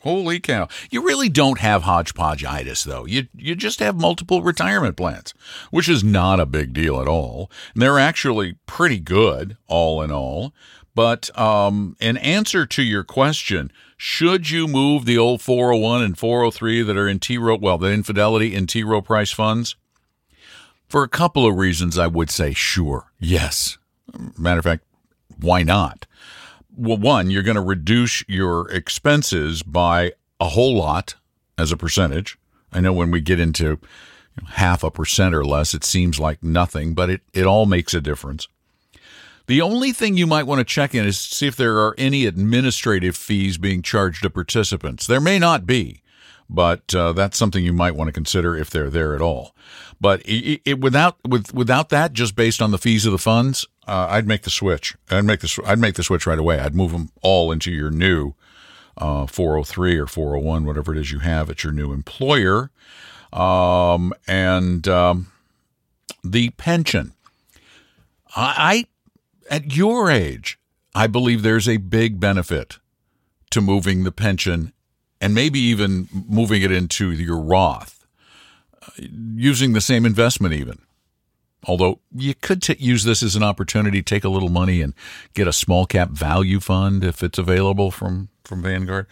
Holy 0.02 0.38
cow. 0.38 0.68
You 0.90 1.04
really 1.04 1.28
don't 1.28 1.58
have 1.58 1.82
hodgepodgeitis, 1.82 2.84
though. 2.84 3.04
You, 3.04 3.26
you 3.34 3.56
just 3.56 3.80
have 3.80 4.00
multiple 4.00 4.42
retirement 4.42 4.96
plans, 4.96 5.34
which 5.70 5.88
is 5.88 6.04
not 6.04 6.38
a 6.38 6.46
big 6.46 6.72
deal 6.72 7.00
at 7.00 7.08
all. 7.08 7.50
And 7.74 7.82
they're 7.82 7.98
actually 7.98 8.54
pretty 8.66 9.00
good, 9.00 9.56
all 9.66 10.00
in 10.02 10.12
all. 10.12 10.54
But 10.94 11.36
um, 11.38 11.96
in 12.00 12.16
answer 12.16 12.66
to 12.66 12.82
your 12.82 13.04
question, 13.04 13.70
should 13.96 14.50
you 14.50 14.66
move 14.66 15.04
the 15.04 15.18
old 15.18 15.40
401 15.42 16.02
and 16.02 16.18
403 16.18 16.82
that 16.82 16.96
are 16.96 17.08
in 17.08 17.20
T 17.20 17.38
Rowe, 17.38 17.56
well, 17.56 17.78
the 17.78 17.92
infidelity 17.92 18.54
in 18.54 18.66
T 18.66 18.82
Rowe 18.82 19.02
Price 19.02 19.30
funds? 19.30 19.76
For 20.88 21.02
a 21.02 21.08
couple 21.08 21.46
of 21.46 21.56
reasons, 21.56 21.98
I 21.98 22.06
would 22.06 22.30
say 22.30 22.52
sure, 22.54 23.12
yes. 23.18 23.78
Matter 24.38 24.58
of 24.58 24.64
fact, 24.64 24.84
why 25.38 25.62
not? 25.62 26.06
well, 26.78 26.96
one, 26.96 27.30
you're 27.30 27.42
going 27.42 27.56
to 27.56 27.60
reduce 27.60 28.24
your 28.28 28.70
expenses 28.70 29.62
by 29.62 30.12
a 30.40 30.50
whole 30.50 30.76
lot 30.76 31.16
as 31.58 31.72
a 31.72 31.76
percentage. 31.76 32.38
I 32.72 32.80
know 32.80 32.92
when 32.92 33.10
we 33.10 33.20
get 33.20 33.40
into 33.40 33.80
half 34.50 34.84
a 34.84 34.90
percent 34.90 35.34
or 35.34 35.44
less, 35.44 35.74
it 35.74 35.84
seems 35.84 36.20
like 36.20 36.42
nothing, 36.42 36.94
but 36.94 37.10
it, 37.10 37.22
it 37.34 37.46
all 37.46 37.66
makes 37.66 37.94
a 37.94 38.00
difference. 38.00 38.46
The 39.48 39.62
only 39.62 39.92
thing 39.92 40.18
you 40.18 40.26
might 40.26 40.46
want 40.46 40.58
to 40.58 40.64
check 40.64 40.94
in 40.94 41.06
is 41.06 41.18
see 41.18 41.46
if 41.46 41.56
there 41.56 41.78
are 41.78 41.94
any 41.96 42.26
administrative 42.26 43.16
fees 43.16 43.56
being 43.56 43.80
charged 43.80 44.22
to 44.22 44.30
participants. 44.30 45.06
There 45.06 45.22
may 45.22 45.38
not 45.38 45.64
be, 45.64 46.02
but 46.50 46.94
uh, 46.94 47.14
that's 47.14 47.38
something 47.38 47.64
you 47.64 47.72
might 47.72 47.96
want 47.96 48.08
to 48.08 48.12
consider 48.12 48.54
if 48.54 48.68
they're 48.68 48.90
there 48.90 49.14
at 49.14 49.22
all. 49.22 49.54
But 49.98 50.20
it, 50.26 50.60
it, 50.66 50.80
without 50.80 51.16
with 51.26 51.54
without 51.54 51.88
that, 51.88 52.12
just 52.12 52.36
based 52.36 52.60
on 52.60 52.72
the 52.72 52.78
fees 52.78 53.06
of 53.06 53.12
the 53.12 53.18
funds, 53.18 53.66
uh, 53.86 54.08
I'd 54.10 54.28
make 54.28 54.42
the 54.42 54.50
switch. 54.50 54.94
I'd 55.10 55.24
make 55.24 55.40
the 55.40 55.62
I'd 55.64 55.78
make 55.78 55.94
the 55.94 56.04
switch 56.04 56.26
right 56.26 56.38
away. 56.38 56.60
I'd 56.60 56.74
move 56.74 56.92
them 56.92 57.10
all 57.22 57.50
into 57.50 57.72
your 57.72 57.90
new 57.90 58.34
uh, 58.98 59.24
403 59.24 59.96
or 59.96 60.06
401, 60.06 60.66
whatever 60.66 60.92
it 60.92 60.98
is 60.98 61.10
you 61.10 61.20
have 61.20 61.48
at 61.48 61.64
your 61.64 61.72
new 61.72 61.94
employer, 61.94 62.70
um, 63.32 64.12
and 64.26 64.86
um, 64.88 65.32
the 66.22 66.50
pension. 66.50 67.14
I, 68.36 68.54
I 68.58 68.84
at 69.50 69.76
your 69.76 70.10
age, 70.10 70.58
I 70.94 71.06
believe 71.06 71.42
there's 71.42 71.68
a 71.68 71.76
big 71.76 72.20
benefit 72.20 72.78
to 73.50 73.60
moving 73.60 74.04
the 74.04 74.12
pension 74.12 74.72
and 75.20 75.34
maybe 75.34 75.58
even 75.58 76.08
moving 76.12 76.62
it 76.62 76.70
into 76.70 77.10
your 77.10 77.40
Roth, 77.40 78.06
uh, 78.82 78.90
using 79.34 79.72
the 79.72 79.80
same 79.80 80.06
investment 80.06 80.54
even. 80.54 80.78
Although 81.64 82.00
you 82.14 82.34
could 82.34 82.62
t- 82.62 82.76
use 82.78 83.04
this 83.04 83.22
as 83.22 83.34
an 83.34 83.42
opportunity, 83.42 84.00
take 84.00 84.24
a 84.24 84.28
little 84.28 84.48
money 84.48 84.80
and 84.80 84.94
get 85.34 85.48
a 85.48 85.52
small 85.52 85.86
cap 85.86 86.10
value 86.10 86.60
fund 86.60 87.02
if 87.02 87.22
it's 87.22 87.38
available 87.38 87.90
from 87.90 88.28
from 88.44 88.62
Vanguard. 88.62 89.06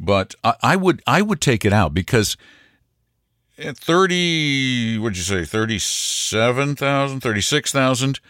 But 0.00 0.34
I, 0.42 0.54
I 0.62 0.76
would 0.76 1.02
I 1.06 1.22
would 1.22 1.40
take 1.40 1.64
it 1.64 1.72
out 1.72 1.94
because 1.94 2.36
at 3.56 3.78
30 3.78 4.98
what'd 4.98 5.16
you 5.16 5.22
say 5.22 5.44
37,000 5.44 7.20
36,000 7.20 8.20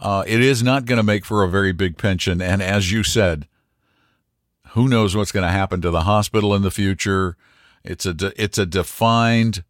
uh, 0.00 0.24
it 0.26 0.40
is 0.40 0.62
not 0.62 0.84
going 0.84 0.96
to 0.96 1.02
make 1.02 1.24
for 1.24 1.42
a 1.42 1.48
very 1.48 1.72
big 1.72 1.96
pension 1.96 2.40
and 2.40 2.62
as 2.62 2.90
you 2.90 3.02
said 3.02 3.46
who 4.70 4.88
knows 4.88 5.16
what's 5.16 5.32
going 5.32 5.46
to 5.46 5.52
happen 5.52 5.80
to 5.80 5.90
the 5.90 6.02
hospital 6.02 6.54
in 6.54 6.62
the 6.62 6.70
future 6.70 7.36
it's 7.84 8.06
a 8.06 8.14
de- 8.14 8.42
it's 8.42 8.58
a 8.58 8.66
defined 8.66 9.62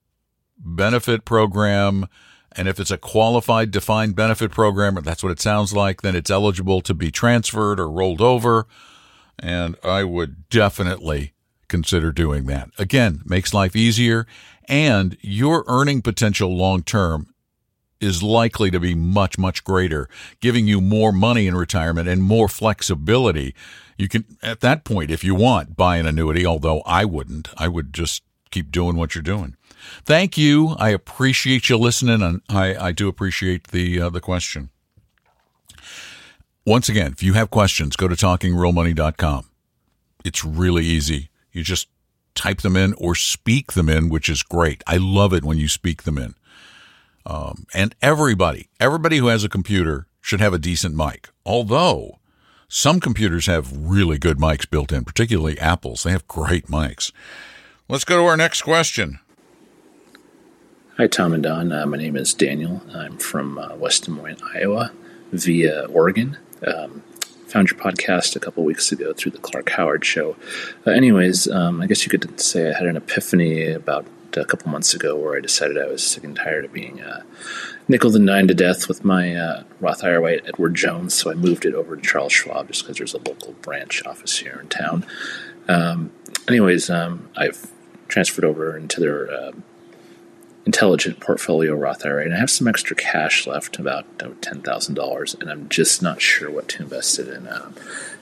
benefit 0.58 1.24
program 1.24 2.06
and 2.52 2.68
if 2.68 2.80
it's 2.80 2.90
a 2.90 2.98
qualified 2.98 3.70
defined 3.70 4.16
benefit 4.16 4.50
program, 4.50 4.96
that's 5.02 5.22
what 5.22 5.32
it 5.32 5.40
sounds 5.40 5.72
like, 5.72 6.02
then 6.02 6.16
it's 6.16 6.30
eligible 6.30 6.80
to 6.82 6.94
be 6.94 7.10
transferred 7.10 7.78
or 7.78 7.88
rolled 7.88 8.20
over. 8.20 8.66
And 9.38 9.76
I 9.84 10.04
would 10.04 10.48
definitely 10.48 11.32
consider 11.68 12.10
doing 12.10 12.46
that. 12.46 12.70
Again, 12.78 13.22
makes 13.24 13.54
life 13.54 13.76
easier 13.76 14.26
and 14.68 15.16
your 15.20 15.64
earning 15.68 16.02
potential 16.02 16.54
long 16.56 16.82
term 16.82 17.29
is 18.00 18.22
likely 18.22 18.70
to 18.70 18.80
be 18.80 18.94
much, 18.94 19.38
much 19.38 19.62
greater, 19.64 20.08
giving 20.40 20.66
you 20.66 20.80
more 20.80 21.12
money 21.12 21.46
in 21.46 21.54
retirement 21.54 22.08
and 22.08 22.22
more 22.22 22.48
flexibility. 22.48 23.54
You 23.98 24.08
can, 24.08 24.24
at 24.42 24.60
that 24.60 24.84
point, 24.84 25.10
if 25.10 25.22
you 25.22 25.34
want, 25.34 25.76
buy 25.76 25.96
an 25.96 26.06
annuity, 26.06 26.46
although 26.46 26.80
I 26.86 27.04
wouldn't. 27.04 27.48
I 27.56 27.68
would 27.68 27.92
just 27.92 28.22
keep 28.50 28.70
doing 28.70 28.96
what 28.96 29.14
you're 29.14 29.22
doing. 29.22 29.56
Thank 30.04 30.36
you. 30.36 30.70
I 30.78 30.90
appreciate 30.90 31.68
you 31.68 31.76
listening, 31.76 32.22
and 32.22 32.42
I, 32.48 32.74
I 32.76 32.92
do 32.92 33.08
appreciate 33.08 33.68
the 33.68 34.00
uh, 34.00 34.10
the 34.10 34.20
question. 34.20 34.70
Once 36.66 36.88
again, 36.88 37.12
if 37.12 37.22
you 37.22 37.32
have 37.32 37.50
questions, 37.50 37.96
go 37.96 38.06
to 38.06 38.14
talkingrealmoney.com. 38.14 39.46
It's 40.24 40.44
really 40.44 40.84
easy. 40.84 41.30
You 41.52 41.62
just 41.62 41.88
type 42.34 42.60
them 42.60 42.76
in 42.76 42.94
or 42.94 43.14
speak 43.14 43.72
them 43.72 43.88
in, 43.88 44.08
which 44.08 44.28
is 44.28 44.42
great. 44.42 44.82
I 44.86 44.98
love 44.98 45.32
it 45.32 45.44
when 45.44 45.56
you 45.58 45.68
speak 45.68 46.02
them 46.02 46.18
in. 46.18 46.34
Um, 47.26 47.66
and 47.74 47.94
everybody, 48.00 48.68
everybody 48.78 49.18
who 49.18 49.26
has 49.26 49.44
a 49.44 49.48
computer 49.48 50.06
should 50.20 50.40
have 50.40 50.54
a 50.54 50.58
decent 50.58 50.94
mic. 50.94 51.30
Although 51.44 52.18
some 52.68 53.00
computers 53.00 53.46
have 53.46 53.72
really 53.76 54.18
good 54.18 54.38
mics 54.38 54.68
built 54.68 54.92
in, 54.92 55.04
particularly 55.04 55.58
Apple's. 55.58 56.04
They 56.04 56.12
have 56.12 56.28
great 56.28 56.66
mics. 56.66 57.12
Let's 57.88 58.04
go 58.04 58.18
to 58.18 58.24
our 58.24 58.36
next 58.36 58.62
question. 58.62 59.18
Hi, 60.96 61.06
Tom 61.06 61.32
and 61.32 61.42
Don. 61.42 61.72
Uh, 61.72 61.86
my 61.86 61.96
name 61.96 62.14
is 62.14 62.34
Daniel. 62.34 62.82
I'm 62.94 63.18
from 63.18 63.58
uh, 63.58 63.74
West 63.74 64.04
Des 64.04 64.10
Moines, 64.10 64.40
Iowa, 64.54 64.92
via 65.32 65.86
Oregon. 65.86 66.36
Um, 66.66 67.02
found 67.48 67.70
your 67.70 67.80
podcast 67.80 68.36
a 68.36 68.38
couple 68.38 68.62
weeks 68.64 68.92
ago 68.92 69.12
through 69.12 69.32
the 69.32 69.38
Clark 69.38 69.70
Howard 69.70 70.04
show. 70.04 70.36
Uh, 70.86 70.90
anyways, 70.90 71.48
um, 71.48 71.80
I 71.80 71.86
guess 71.86 72.04
you 72.04 72.10
could 72.10 72.40
say 72.40 72.70
I 72.70 72.76
had 72.76 72.86
an 72.86 72.96
epiphany 72.96 73.72
about 73.72 74.06
a 74.36 74.44
couple 74.44 74.70
months 74.70 74.94
ago 74.94 75.16
where 75.16 75.36
I 75.36 75.40
decided 75.40 75.78
I 75.78 75.86
was 75.86 76.06
sick 76.06 76.24
and 76.24 76.36
tired 76.36 76.64
of 76.64 76.72
being 76.72 77.00
uh, 77.00 77.22
nickel 77.88 78.14
and 78.14 78.26
dime 78.26 78.48
to 78.48 78.54
death 78.54 78.88
with 78.88 79.04
my 79.04 79.34
uh, 79.34 79.64
Roth 79.80 80.04
IRA 80.04 80.40
Edward 80.46 80.74
Jones, 80.74 81.14
so 81.14 81.30
I 81.30 81.34
moved 81.34 81.64
it 81.64 81.74
over 81.74 81.96
to 81.96 82.02
Charles 82.02 82.32
Schwab 82.32 82.68
just 82.68 82.82
because 82.82 82.98
there's 82.98 83.14
a 83.14 83.18
local 83.18 83.52
branch 83.54 84.04
office 84.06 84.38
here 84.38 84.58
in 84.60 84.68
town. 84.68 85.04
Um, 85.68 86.12
anyways, 86.48 86.90
um, 86.90 87.28
I've 87.36 87.70
transferred 88.08 88.44
over 88.44 88.76
into 88.76 89.00
their 89.00 89.30
uh, 89.30 89.52
intelligent 90.66 91.20
portfolio 91.20 91.74
Roth 91.74 92.04
IRA, 92.04 92.24
and 92.24 92.34
I 92.34 92.38
have 92.38 92.50
some 92.50 92.68
extra 92.68 92.96
cash 92.96 93.46
left, 93.46 93.78
about 93.78 94.06
ten 94.42 94.62
thousand 94.62 94.94
dollars, 94.94 95.34
and 95.40 95.50
I'm 95.50 95.68
just 95.68 96.02
not 96.02 96.20
sure 96.20 96.50
what 96.50 96.68
to 96.68 96.82
invest 96.82 97.18
it 97.18 97.28
in. 97.28 97.46
Uh, 97.46 97.72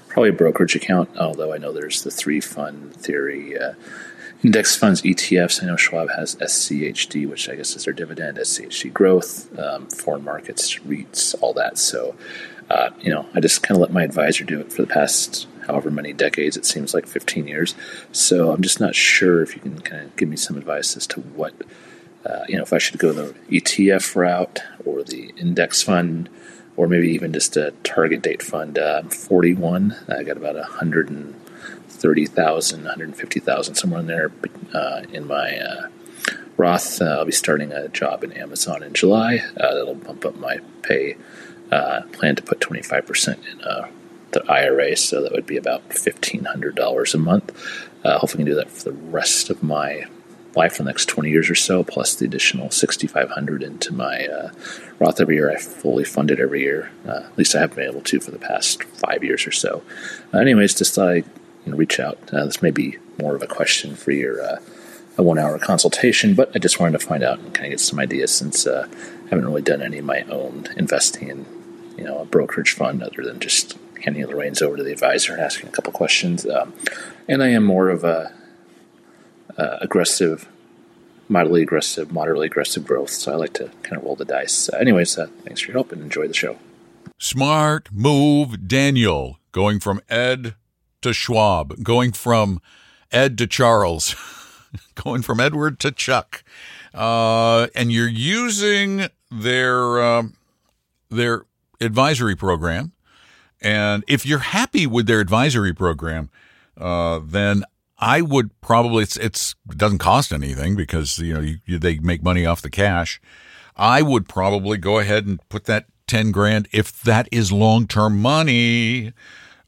probably 0.09 0.31
a 0.31 0.33
brokerage 0.33 0.75
account, 0.75 1.11
although 1.19 1.53
I 1.53 1.59
know 1.59 1.73
there's 1.73 2.03
the 2.03 2.11
three 2.11 2.41
fund 2.41 2.95
theory. 2.97 3.59
Uh, 3.59 3.75
index 4.43 4.77
funds, 4.77 5.03
ETFs. 5.03 5.63
I 5.63 5.67
know 5.67 5.77
Schwab 5.77 6.11
has 6.11 6.37
SCHD, 6.37 7.29
which 7.29 7.49
I 7.49 7.57
guess 7.57 7.75
is 7.77 7.85
their 7.85 7.95
dividend, 7.95 8.39
SCHD 8.39 8.93
growth, 8.93 9.57
um, 9.59 9.87
foreign 9.87 10.25
markets, 10.25 10.79
REITs, 10.81 11.35
all 11.41 11.53
that. 11.55 11.79
So, 11.79 12.15
uh, 12.71 12.91
you 13.01 13.11
know, 13.11 13.27
I 13.35 13.41
just 13.41 13.63
kind 13.63 13.77
of 13.77 13.83
let 13.83 13.93
my 13.93 14.05
advisor 14.05 14.45
do 14.45 14.61
it 14.61 14.73
for 14.73 14.83
the 14.83 14.89
past 14.89 15.47
however 15.67 15.91
many 15.91 16.13
decades. 16.13 16.57
It 16.57 16.65
seems 16.65 16.95
like 16.95 17.07
15 17.07 17.47
years. 17.47 17.75
So 18.13 18.53
I'm 18.53 18.63
just 18.63 18.81
not 18.81 18.95
sure 18.95 19.43
if 19.43 19.55
you 19.55 19.61
can 19.61 19.81
kind 19.81 20.05
of 20.05 20.17
give 20.17 20.29
me 20.29 20.37
some 20.37 20.57
advice 20.57 20.97
as 20.97 21.07
to 21.09 21.21
what, 21.21 21.53
uh, 22.25 22.45
you 22.49 22.57
know, 22.57 22.63
if 22.63 22.73
I 22.73 22.79
should 22.79 22.99
go 22.99 23.13
the 23.13 23.35
ETF 23.51 24.17
route 24.17 24.63
or 24.85 25.03
the 25.03 25.33
index 25.37 25.83
fund 25.83 26.29
or 26.77 26.87
maybe 26.87 27.09
even 27.09 27.33
just 27.33 27.57
a 27.57 27.73
target 27.83 28.23
date 28.23 28.43
fund. 28.43 28.79
Uh, 28.79 29.01
I'm 29.03 29.11
41. 29.11 29.97
I 30.09 30.23
got 30.23 30.37
about 30.37 30.55
130,000, 31.99 32.85
150,000 32.85 33.75
somewhere 33.75 34.01
in 34.01 34.07
there 34.07 34.31
uh, 34.73 35.03
in 35.13 35.27
my 35.27 35.59
uh, 35.59 35.89
Roth. 36.57 37.03
Uh, 37.03 37.07
I'll 37.07 37.25
be 37.25 37.33
starting 37.33 37.73
a 37.73 37.89
job 37.89 38.23
in 38.23 38.33
Amazon 38.33 38.85
in 38.85 38.95
July. 38.95 39.43
Uh, 39.57 39.75
that'll 39.75 39.97
bump 39.97 40.25
up 40.25 40.37
my 40.37 40.59
pay. 40.83 41.17
Uh, 41.73 42.03
plan 42.13 42.37
to 42.37 42.43
put 42.43 42.61
25% 42.61 43.37
in 43.51 43.91
the 44.31 44.45
IRA, 44.51 44.97
so 44.97 45.23
that 45.23 45.33
would 45.33 45.47
be 45.47 45.57
about 45.57 45.89
$1,500 45.91 47.15
a 47.15 47.19
month. 47.19 47.51
hopefully, 48.05 48.45
I 48.45 48.45
can 48.45 48.47
do 48.47 48.55
that 48.55 48.71
for 48.71 48.85
the 48.85 48.93
rest 48.93 49.51
of 49.51 49.63
my 49.63 50.07
life 50.55 50.77
for 50.77 50.83
the 50.83 50.89
next 50.89 51.07
20 51.07 51.31
years 51.31 51.51
or 51.51 51.55
so, 51.55 51.83
plus 51.85 52.15
the 52.15 52.25
additional 52.25 52.71
6500 52.71 53.63
into 53.63 53.93
my 53.93 54.27
uh, 54.27 54.51
Roth 54.99 55.21
every 55.21 55.37
year. 55.37 55.51
I 55.51 55.57
fully 55.57 56.05
fund 56.05 56.31
it 56.31 56.41
every 56.41 56.63
year. 56.63 56.91
Uh, 57.07 57.23
at 57.25 57.39
least 57.39 57.55
I 57.55 57.61
have 57.61 57.75
been 57.75 57.89
able 57.89 58.01
to 58.03 58.21
for 58.21 58.31
the 58.31 58.39
past 58.39 58.83
five 58.85 59.23
years 59.23 59.47
or 59.47 59.53
so. 59.53 59.83
Uh, 60.33 60.39
anyways, 60.39 60.75
just 60.75 60.95
thought 60.95 61.09
I'd 61.09 61.38
know, 61.67 61.77
reach 61.77 62.01
out. 62.01 62.19
Uh, 62.33 62.45
this 62.45 62.63
may 62.63 62.71
be 62.71 62.99
more 63.21 63.35
of 63.35 63.43
a 63.43 63.47
question 63.47 63.95
for 63.95 64.13
your 64.13 64.43
uh, 64.43 64.59
a 65.17 65.23
one 65.23 65.39
hour 65.39 65.59
consultation, 65.59 66.35
but 66.35 66.51
I 66.55 66.59
just 66.59 66.79
wanted 66.79 66.99
to 66.99 67.07
find 67.07 67.23
out 67.23 67.41
and 67.41 67.53
kind 67.53 67.67
of 67.67 67.71
get 67.73 67.81
some 67.81 67.99
ideas 67.99 68.31
since 68.33 68.67
uh, 68.67 68.87
I 68.89 69.29
haven't 69.29 69.47
really 69.47 69.63
done 69.63 69.83
any 69.83 69.99
of 69.99 70.05
my 70.05 70.23
own 70.23 70.69
investing 70.77 71.29
in 71.29 71.47
you 71.97 72.05
know 72.05 72.21
a 72.21 72.25
brokerage 72.25 72.73
fund 72.73 73.03
other 73.03 73.23
than 73.23 73.41
just 73.41 73.77
handing 74.05 74.25
the 74.27 74.37
reins 74.37 74.63
over 74.63 74.77
to 74.77 74.83
the 74.83 74.93
advisor 74.93 75.33
and 75.33 75.43
asking 75.43 75.69
a 75.69 75.73
couple 75.73 75.93
questions. 75.93 76.47
Um, 76.47 76.73
and 77.27 77.43
I 77.43 77.49
am 77.49 77.65
more 77.65 77.89
of 77.89 78.05
a 78.05 78.33
uh, 79.59 79.79
aggressive, 79.81 80.49
moderately 81.29 81.63
aggressive, 81.63 82.13
moderately 82.13 82.47
aggressive 82.47 82.87
growth. 82.87 83.11
So 83.11 83.33
I 83.33 83.35
like 83.35 83.55
to 83.55 83.71
kind 83.83 83.97
of 83.97 84.05
roll 84.05 84.15
the 84.15 84.25
dice. 84.25 84.69
Uh, 84.69 84.77
anyways, 84.77 85.19
uh, 85.19 85.27
thanks 85.45 85.61
for 85.61 85.73
your 85.73 85.75
help 85.75 85.91
and 85.91 86.01
enjoy 86.01 86.29
the 86.29 86.35
show. 86.35 86.59
Smart 87.19 87.89
move, 87.93 88.69
Daniel. 88.69 89.41
Going 89.51 89.81
from 89.81 90.01
Ed 90.09 90.55
to 91.03 91.13
Schwab, 91.13 91.83
going 91.83 92.13
from 92.13 92.61
Ed 93.11 93.39
to 93.39 93.47
Charles, 93.47 94.15
going 94.95 95.23
from 95.23 95.41
Edward 95.41 95.79
to 95.81 95.91
Chuck. 95.93 96.43
Uh, 96.95 97.69
and 97.75 97.93
you're 97.93 98.09
using 98.09 99.09
their 99.31 100.03
um, 100.03 100.35
their 101.11 101.45
advisory 101.81 102.37
program. 102.37 102.93
And 103.61 104.05
if 104.07 104.25
you're 104.25 104.39
happy 104.39 104.87
with 104.87 105.07
their 105.07 105.21
advisory 105.21 105.75
program, 105.75 106.31
uh, 106.77 107.21
then 107.25 107.65
I 107.99 108.21
would 108.23 108.59
probably 108.61 109.03
it's, 109.03 109.17
it's 109.17 109.55
it 109.71 109.79
doesn't 109.79 109.99
cost 109.99 110.33
anything 110.33 110.77
because 110.77 111.19
you 111.19 111.35
know 111.35 111.41
you, 111.41 111.59
you, 111.67 111.79
they 111.79 111.99
make 111.99 112.23
money 112.23 112.47
off 112.47 112.63
the 112.63 112.71
cash. 112.71 113.21
I 113.77 114.03
would 114.03 114.29
probably 114.29 114.77
go 114.79 114.99
ahead 114.99 115.27
and 115.27 115.47
put 115.49 115.65
that 115.65 115.87
ten 116.07 116.31
grand 116.31 116.69
if 116.73 117.03
that 117.03 117.29
is 117.33 117.53
long 117.53 117.87
term 117.87 118.21
money. 118.21 119.13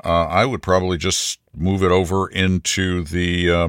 Uh, 0.04 0.26
I 0.26 0.46
would 0.46 0.62
probably 0.62 0.96
just 0.96 1.38
move 1.54 1.82
it 1.82 1.90
over 1.90 2.28
into 2.28 3.04
the 3.04 3.50
uh, 3.50 3.68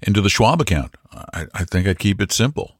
into 0.00 0.20
the 0.20 0.30
Schwab 0.30 0.60
account. 0.60 0.96
I, 1.12 1.46
I, 1.54 1.64
think 1.64 1.86
I'd 1.86 1.98
keep 1.98 2.20
it 2.20 2.32
simple. 2.32 2.76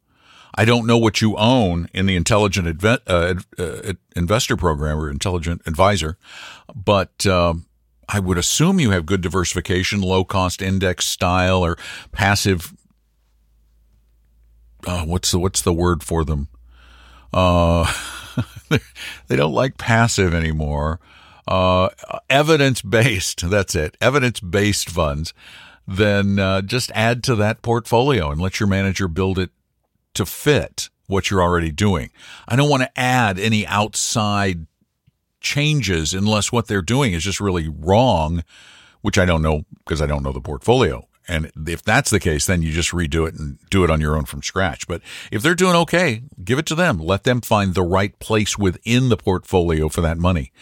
I 0.54 0.64
don't 0.64 0.86
know 0.86 0.98
what 0.98 1.20
you 1.20 1.36
own 1.36 1.88
in 1.92 2.06
the 2.06 2.16
intelligent 2.16 2.66
adve- 2.66 3.02
uh, 3.06 3.62
uh 3.62 3.92
investor 4.16 4.56
program 4.56 4.98
or 4.98 5.10
intelligent 5.10 5.62
advisor, 5.66 6.16
but 6.74 7.26
um, 7.26 7.66
I 8.08 8.18
would 8.20 8.38
assume 8.38 8.80
you 8.80 8.90
have 8.90 9.06
good 9.06 9.20
diversification, 9.20 10.00
low 10.00 10.24
cost 10.24 10.62
index 10.62 11.06
style 11.06 11.64
or 11.64 11.76
passive. 12.12 12.74
Uh, 14.86 15.04
what's 15.04 15.30
the 15.30 15.38
what's 15.38 15.62
the 15.62 15.72
word 15.72 16.02
for 16.02 16.24
them? 16.24 16.48
Uh, 17.32 17.90
they 19.28 19.36
don't 19.36 19.52
like 19.52 19.78
passive 19.78 20.34
anymore. 20.34 21.00
Uh, 21.46 21.88
evidence 22.30 22.82
based. 22.82 23.48
That's 23.50 23.74
it. 23.74 23.96
Evidence 24.00 24.40
based 24.40 24.88
funds. 24.90 25.34
Then 25.86 26.38
uh, 26.38 26.62
just 26.62 26.92
add 26.94 27.24
to 27.24 27.34
that 27.36 27.62
portfolio 27.62 28.30
and 28.30 28.40
let 28.40 28.60
your 28.60 28.68
manager 28.68 29.08
build 29.08 29.38
it 29.38 29.50
to 30.14 30.24
fit 30.24 30.88
what 31.06 31.30
you're 31.30 31.42
already 31.42 31.72
doing. 31.72 32.10
I 32.46 32.56
don't 32.56 32.70
want 32.70 32.82
to 32.82 32.98
add 33.00 33.38
any 33.38 33.66
outside 33.66 34.66
changes 35.40 36.14
unless 36.14 36.52
what 36.52 36.68
they're 36.68 36.82
doing 36.82 37.12
is 37.12 37.24
just 37.24 37.40
really 37.40 37.68
wrong, 37.68 38.44
which 39.00 39.18
I 39.18 39.24
don't 39.24 39.42
know 39.42 39.64
because 39.78 40.00
I 40.00 40.06
don't 40.06 40.22
know 40.22 40.32
the 40.32 40.40
portfolio. 40.40 41.06
And 41.28 41.50
if 41.68 41.82
that's 41.82 42.10
the 42.10 42.20
case, 42.20 42.46
then 42.46 42.62
you 42.62 42.72
just 42.72 42.90
redo 42.90 43.28
it 43.28 43.34
and 43.34 43.58
do 43.70 43.84
it 43.84 43.90
on 43.90 44.00
your 44.00 44.16
own 44.16 44.24
from 44.24 44.42
scratch. 44.42 44.88
But 44.88 45.02
if 45.30 45.42
they're 45.42 45.54
doing 45.54 45.76
okay, 45.76 46.22
give 46.42 46.58
it 46.58 46.66
to 46.66 46.74
them. 46.74 46.98
Let 46.98 47.24
them 47.24 47.40
find 47.40 47.74
the 47.74 47.82
right 47.82 48.18
place 48.18 48.58
within 48.58 49.08
the 49.08 49.16
portfolio 49.16 49.88
for 49.88 50.00
that 50.00 50.18
money, 50.18 50.52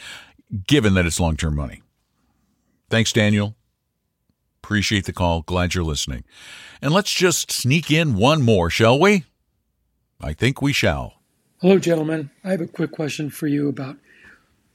given 0.67 0.95
that 0.95 1.07
it's 1.07 1.21
long 1.21 1.37
term 1.37 1.57
money. 1.57 1.83
Thanks, 2.89 3.13
Daniel. 3.13 3.57
Appreciate 4.63 5.05
the 5.05 5.13
call. 5.13 5.43
Glad 5.43 5.75
you're 5.75 5.85
listening. 5.85 6.25
And 6.83 6.93
let's 6.93 7.13
just 7.13 7.51
sneak 7.51 7.91
in 7.91 8.17
one 8.17 8.43
more, 8.43 8.71
shall 8.71 8.99
we? 8.99 9.25
I 10.21 10.33
think 10.33 10.61
we 10.61 10.73
shall. 10.73 11.15
Hello, 11.61 11.79
gentlemen. 11.79 12.31
I 12.45 12.51
have 12.51 12.61
a 12.61 12.67
quick 12.67 12.93
question 12.93 13.31
for 13.31 13.47
you 13.47 13.69
about 13.69 13.97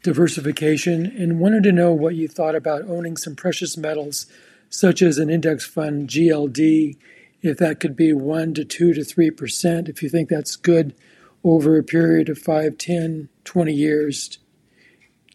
diversification 0.04 1.06
and 1.06 1.40
wanted 1.40 1.64
to 1.64 1.72
know 1.72 1.92
what 1.92 2.16
you 2.16 2.28
thought 2.28 2.56
about 2.56 2.84
owning 2.88 3.18
some 3.18 3.36
precious 3.36 3.76
metals, 3.76 4.28
such 4.70 5.02
as 5.02 5.18
an 5.18 5.30
index 5.30 5.66
fund, 5.66 6.10
GLD, 6.10 6.98
if 7.42 7.58
that 7.58 7.80
could 7.80 7.96
be 7.96 8.14
1 8.14 8.54
to 8.56 8.66
2 8.66 8.94
to 8.94 9.02
3%, 9.02 9.90
if 9.90 10.02
you 10.02 10.10
think 10.10 10.30
that's 10.30 10.56
good 10.56 10.96
over 11.44 11.78
a 11.78 11.84
period 11.84 12.30
of 12.30 12.38
5, 12.38 12.78
10, 12.78 13.30
20 13.44 13.74
years 13.74 14.38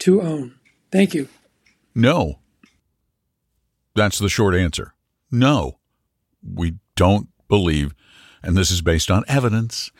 to 0.01 0.21
own. 0.21 0.57
Thank 0.93 1.15
you. 1.15 1.29
No. 1.95 2.41
That's 3.95 4.19
the 4.19 4.29
short 4.29 4.55
answer. 4.55 4.95
No. 5.31 5.79
We 6.43 6.75
don't 6.97 7.29
believe, 7.49 7.95
and 8.43 8.57
this 8.57 8.71
is 8.71 8.83
based 8.83 9.11
on 9.11 9.25
evidence, 9.29 9.91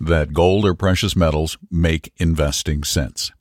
that 0.00 0.32
gold 0.32 0.64
or 0.64 0.74
precious 0.74 1.16
metals 1.16 1.58
make 1.70 2.12
investing 2.16 2.84
sense. 2.84 3.32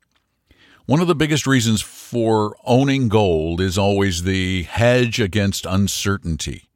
One 0.85 1.01
of 1.01 1.07
the 1.07 1.15
biggest 1.15 1.45
reasons 1.45 1.81
for 1.81 2.55
owning 2.63 3.09
gold 3.09 3.59
is 3.59 3.77
always 3.77 4.23
the 4.23 4.63
hedge 4.63 5.19
against 5.19 5.65
uncertainty. 5.65 6.69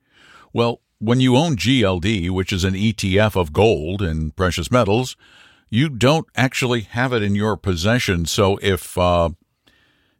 Well, 0.54 0.82
when 1.00 1.22
you 1.22 1.38
own 1.38 1.56
GLD, 1.56 2.30
which 2.30 2.52
is 2.52 2.64
an 2.64 2.74
ETF 2.74 3.36
of 3.36 3.54
gold 3.54 4.02
and 4.02 4.36
precious 4.36 4.70
metals, 4.70 5.16
you 5.72 5.90
don't 5.90 6.28
actually 6.36 6.82
have 6.82 7.14
it 7.14 7.24
in 7.24 7.34
your 7.34 7.58
possession. 7.58 8.26
So 8.26 8.60
if, 8.62 8.98
uh, 8.98 9.30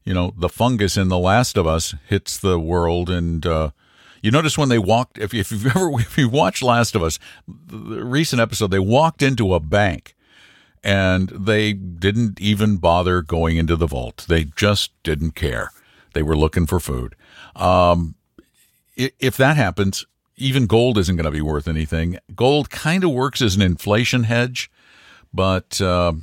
you 0.04 0.14
know, 0.14 0.34
the 0.36 0.50
fungus 0.50 0.98
in 0.98 1.10
The 1.10 1.20
Last 1.20 1.58
of 1.58 1.68
Us 1.68 1.94
hits 2.08 2.38
the 2.38 2.58
world 2.58 3.10
and, 3.10 3.46
uh, 3.46 3.72
you 4.24 4.32
notice 4.32 4.58
when 4.58 4.70
they 4.70 4.80
walked, 4.80 5.18
if, 5.18 5.34
if 5.34 5.52
you've 5.52 5.66
ever, 5.76 5.92
if 6.00 6.18
you 6.18 6.30
watched 6.30 6.64
Last 6.64 6.96
of 6.96 7.04
Us, 7.04 7.20
the 7.48 8.04
recent 8.04 8.42
episode, 8.42 8.72
they 8.72 8.80
walked 8.80 9.22
into 9.22 9.54
a 9.54 9.60
bank 9.60 10.16
and 10.84 11.30
they 11.30 11.74
didn't 11.74 12.40
even 12.40 12.78
bother 12.78 13.22
going 13.22 13.58
into 13.58 13.76
the 13.76 13.88
vault. 13.88 14.26
They 14.30 14.46
just 14.46 14.92
didn't 15.04 15.32
care. 15.32 15.72
They 16.14 16.24
were 16.24 16.38
looking 16.38 16.66
for 16.66 16.80
food. 16.80 17.16
Um, 17.56 18.16
if 18.96 19.36
that 19.38 19.58
happens, 19.58 20.06
even 20.38 20.66
gold 20.66 20.98
isn't 20.98 21.16
going 21.16 21.26
to 21.26 21.32
be 21.32 21.42
worth 21.42 21.68
anything. 21.68 22.18
Gold 22.36 22.70
kind 22.70 23.04
of 23.04 23.12
works 23.12 23.42
as 23.42 23.56
an 23.56 23.62
inflation 23.62 24.24
hedge, 24.24 24.72
but 25.34 25.80
uh, 25.82 26.14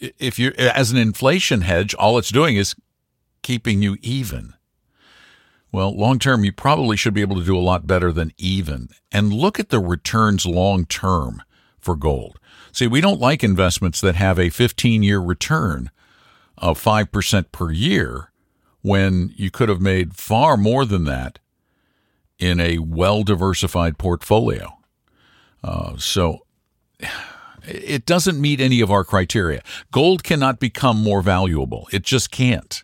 if 0.00 0.38
you 0.38 0.52
as 0.58 0.90
an 0.90 0.98
inflation 0.98 1.62
hedge, 1.62 1.94
all 1.94 2.18
it's 2.18 2.30
doing 2.30 2.56
is 2.56 2.74
keeping 3.42 3.82
you 3.82 3.96
even. 4.00 4.54
Well, 5.72 5.96
long 5.96 6.18
term, 6.18 6.44
you 6.44 6.52
probably 6.52 6.96
should 6.96 7.14
be 7.14 7.20
able 7.20 7.36
to 7.36 7.44
do 7.44 7.56
a 7.56 7.60
lot 7.60 7.86
better 7.86 8.12
than 8.12 8.32
even. 8.36 8.88
And 9.12 9.32
look 9.32 9.60
at 9.60 9.68
the 9.68 9.78
returns 9.78 10.44
long 10.44 10.84
term 10.84 11.42
for 11.78 11.94
gold. 11.94 12.38
See, 12.72 12.86
we 12.86 13.00
don't 13.00 13.20
like 13.20 13.44
investments 13.44 14.00
that 14.00 14.16
have 14.16 14.38
a 14.38 14.50
15 14.50 15.02
year 15.02 15.20
return 15.20 15.90
of 16.58 16.82
5% 16.82 17.52
per 17.52 17.70
year 17.70 18.32
when 18.82 19.32
you 19.36 19.50
could 19.50 19.68
have 19.68 19.80
made 19.80 20.14
far 20.14 20.56
more 20.56 20.84
than 20.84 21.04
that 21.04 21.38
in 22.38 22.60
a 22.60 22.78
well 22.78 23.22
diversified 23.22 23.98
portfolio. 23.98 24.78
Uh, 25.62 25.96
so 25.98 26.46
it 27.66 28.06
doesn't 28.06 28.40
meet 28.40 28.60
any 28.60 28.80
of 28.80 28.90
our 28.90 29.04
criteria. 29.04 29.62
Gold 29.92 30.22
cannot 30.22 30.60
become 30.60 31.02
more 31.02 31.22
valuable, 31.22 31.88
it 31.92 32.02
just 32.02 32.30
can't. 32.30 32.82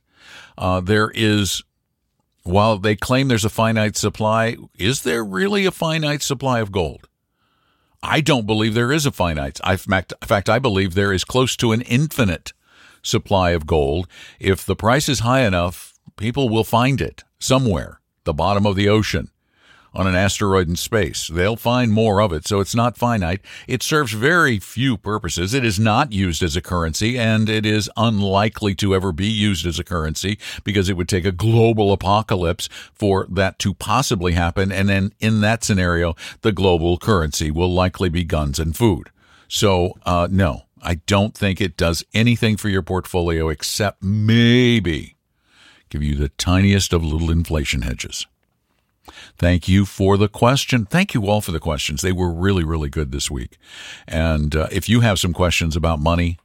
Uh, 0.59 0.81
there 0.81 1.11
is, 1.15 1.63
while 2.45 2.79
they 2.79 2.97
claim 2.97 3.29
there's 3.29 3.45
a 3.45 3.51
finite 3.51 3.97
supply, 3.97 4.57
is 4.79 5.03
there 5.03 5.25
really 5.25 5.67
a 5.67 5.71
finite 5.71 6.23
supply 6.23 6.61
of 6.61 6.73
gold? 6.73 7.09
I 8.03 8.21
don't 8.21 8.47
believe 8.47 8.75
there 8.75 8.93
is 8.93 9.05
a 9.05 9.13
finite. 9.13 9.61
I, 9.65 9.73
in 9.73 9.79
fact, 9.79 10.49
I 10.49 10.59
believe 10.59 10.95
there 10.95 11.13
is 11.13 11.25
close 11.25 11.57
to 11.57 11.73
an 11.73 11.83
infinite 11.83 12.53
supply 13.03 13.51
of 13.51 13.67
gold. 13.67 14.07
If 14.39 14.65
the 14.65 14.77
price 14.77 15.09
is 15.09 15.21
high 15.21 15.43
enough, 15.43 15.97
People 16.17 16.49
will 16.49 16.65
find 16.65 17.01
it 17.03 17.25
somewhere, 17.39 18.01
the 18.25 18.33
bottom 18.33 18.65
of 18.65 18.75
the 18.75 18.89
ocean, 18.89 19.31
on 19.97 20.07
an 20.07 20.15
asteroid 20.15 20.69
in 20.69 20.77
space. 20.77 21.27
They'll 21.27 21.57
find 21.57 21.91
more 21.91 22.21
of 22.21 22.33
it, 22.33 22.47
so 22.47 22.61
it's 22.61 22.75
not 22.75 22.99
finite. 22.99 23.41
It 23.67 23.83
serves 23.83 24.13
very 24.13 24.59
few 24.59 24.97
purposes. 24.97 25.55
It 25.55 25.65
is 25.65 25.81
not 25.81 26.13
used 26.13 26.43
as 26.43 26.55
a 26.55 26.61
currency, 26.61 27.19
and 27.19 27.49
it 27.49 27.65
is 27.65 27.91
unlikely 27.97 28.75
to 28.77 28.95
ever 28.95 29.11
be 29.11 29.27
used 29.27 29.67
as 29.67 29.79
a 29.79 29.85
currency 29.85 30.39
because 30.63 30.89
it 30.89 30.97
would 30.97 31.09
take 31.09 31.25
a 31.25 31.33
global 31.33 31.93
apocalypse 31.93 32.69
for 32.93 33.27
that 33.31 33.59
to 33.61 33.73
possibly 33.73 34.33
happen. 34.33 34.71
And 34.71 34.89
then 34.89 35.13
in 35.19 35.41
that 35.41 35.65
scenario, 35.65 36.15
the 36.43 36.53
global 36.53 36.99
currency 36.99 37.51
will 37.51 37.73
likely 37.73 38.11
be 38.11 38.23
guns 38.23 38.59
and 38.59 38.77
food. 38.77 39.11
So, 39.49 39.95
uh, 40.05 40.29
no, 40.31 40.63
I 40.83 40.97
don't 41.07 41.35
think 41.35 41.61
it 41.61 41.77
does 41.77 42.05
anything 42.13 42.57
for 42.57 42.69
your 42.69 42.83
portfolio 42.83 43.49
except 43.49 44.03
maybe 44.03 45.17
give 45.89 46.03
you 46.03 46.17
the 46.17 46.29
tiniest 46.31 46.93
of 46.93 47.05
little 47.05 47.31
inflation 47.31 47.83
hedges. 47.83 48.27
Thank 49.39 49.69
you 49.69 49.85
for 49.85 50.17
the 50.17 50.29
question. 50.29 50.87
Thank 50.87 51.15
you 51.15 51.27
all 51.27 51.41
for 51.41 51.53
the 51.53 51.61
questions. 51.61 52.03
They 52.03 52.13
were 52.13 52.33
really, 52.33 52.65
really 52.65 52.89
good 52.89 53.13
this 53.13 53.31
week. 53.31 53.59
And 54.07 54.55
uh, 54.55 54.69
if 54.71 54.89
you 54.89 55.01
have 55.01 55.19
some 55.19 55.33
questions 55.33 55.77
about 55.77 56.01
money, 56.01 56.39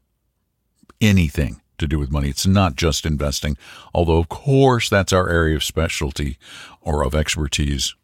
anything 0.99 1.61
to 1.77 1.87
do 1.87 1.97
with 1.97 2.11
money, 2.11 2.29
it's 2.29 2.47
not 2.47 2.75
just 2.75 3.05
investing, 3.05 3.57
although, 3.93 4.17
of 4.17 4.29
course, 4.29 4.89
that's 4.89 5.13
our 5.13 5.29
area 5.29 5.55
of 5.55 5.63
specialty 5.63 6.37
or 6.81 7.03
of 7.03 7.15
expertise, 7.15 7.95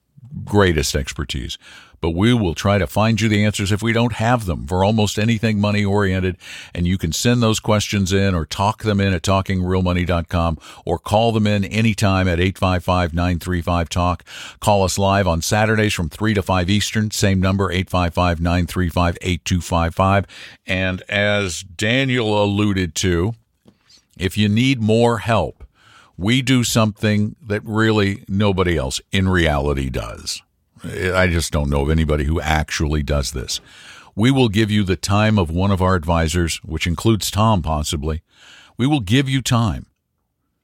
greatest 0.44 0.96
expertise 0.96 1.58
but 2.02 2.12
we 2.12 2.34
will 2.34 2.56
try 2.56 2.78
to 2.78 2.88
find 2.88 3.20
you 3.20 3.30
the 3.30 3.44
answers 3.44 3.72
if 3.72 3.82
we 3.82 3.94
don't 3.94 4.14
have 4.14 4.46
them 4.46 4.68
for 4.68 4.84
almost 4.84 5.18
anything 5.18 5.60
money 5.60 5.84
oriented. 5.84 6.38
And 6.74 6.88
you 6.88 6.98
can 6.98 7.12
send 7.12 7.42
those 7.42 7.60
questions 7.60 8.14
in 8.14 8.36
or 8.36 8.46
talk 8.46 8.84
them 8.84 9.00
in 9.00 9.14
at 9.14 9.24
talkingrealmoney.com 9.24 10.58
or 10.86 11.00
call 11.00 11.32
them 11.32 11.48
in 11.48 11.66
anytime 11.66 12.28
at 12.28 12.40
855-935-TALK. 12.40 14.24
Call 14.60 14.84
us 14.84 14.98
live 14.98 15.28
on 15.28 15.42
Saturdays 15.42 15.94
from 15.94 16.10
3 16.10 16.34
to 16.34 16.42
5 16.42 16.70
Eastern, 16.70 17.12
same 17.12 17.40
number, 17.40 17.74
855-935-8255. 17.74 20.26
And 20.66 21.02
as 21.04 21.64
Daniel 21.64 22.44
alluded 22.44 22.96
to, 22.96 23.34
if 24.18 24.38
you 24.38 24.50
need 24.50 24.82
more 24.82 25.20
help, 25.20 25.64
we 26.18 26.42
do 26.42 26.64
something 26.64 27.36
that 27.46 27.62
really 27.64 28.24
nobody 28.28 28.76
else 28.78 29.00
in 29.12 29.30
reality 29.30 29.90
does. 29.90 30.42
I 30.88 31.28
just 31.28 31.52
don't 31.52 31.70
know 31.70 31.82
of 31.82 31.90
anybody 31.90 32.24
who 32.26 32.40
actually 32.42 33.04
does 33.04 33.32
this. 33.32 33.60
We 34.16 34.32
will 34.32 34.50
give 34.50 34.72
you 34.72 34.84
the 34.84 34.96
time 34.96 35.38
of 35.38 35.50
one 35.52 35.72
of 35.72 35.82
our 35.82 35.96
advisors, 35.96 36.58
which 36.64 36.88
includes 36.88 37.30
Tom 37.30 37.62
possibly. 37.62 38.24
We 38.78 38.88
will 38.88 39.00
give 39.00 39.30
you 39.30 39.42
time 39.42 39.88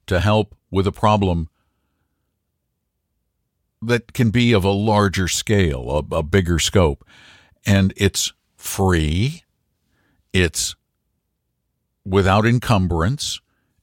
to 0.07 0.19
help 0.19 0.55
with 0.71 0.87
a 0.87 0.91
problem 0.91 1.49
that 3.81 4.13
can 4.13 4.31
be 4.31 4.53
of 4.53 4.63
a 4.63 4.71
larger 4.71 5.27
scale, 5.27 6.05
a, 6.11 6.17
a 6.17 6.23
bigger 6.23 6.57
scope. 6.59 7.05
And 7.65 7.93
it's 7.95 8.33
free, 8.55 9.43
it's 10.31 10.75
without 12.05 12.45
encumbrance, 12.45 13.39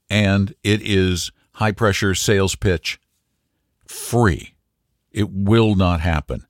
and 0.09 0.53
it 0.63 0.81
is 0.81 1.31
high 1.53 1.71
pressure 1.71 2.13
sales 2.15 2.55
pitch 2.55 2.99
free. 3.85 4.50
It 5.11 5.29
will 5.29 5.75
not 5.75 6.01
happen. 6.01 6.45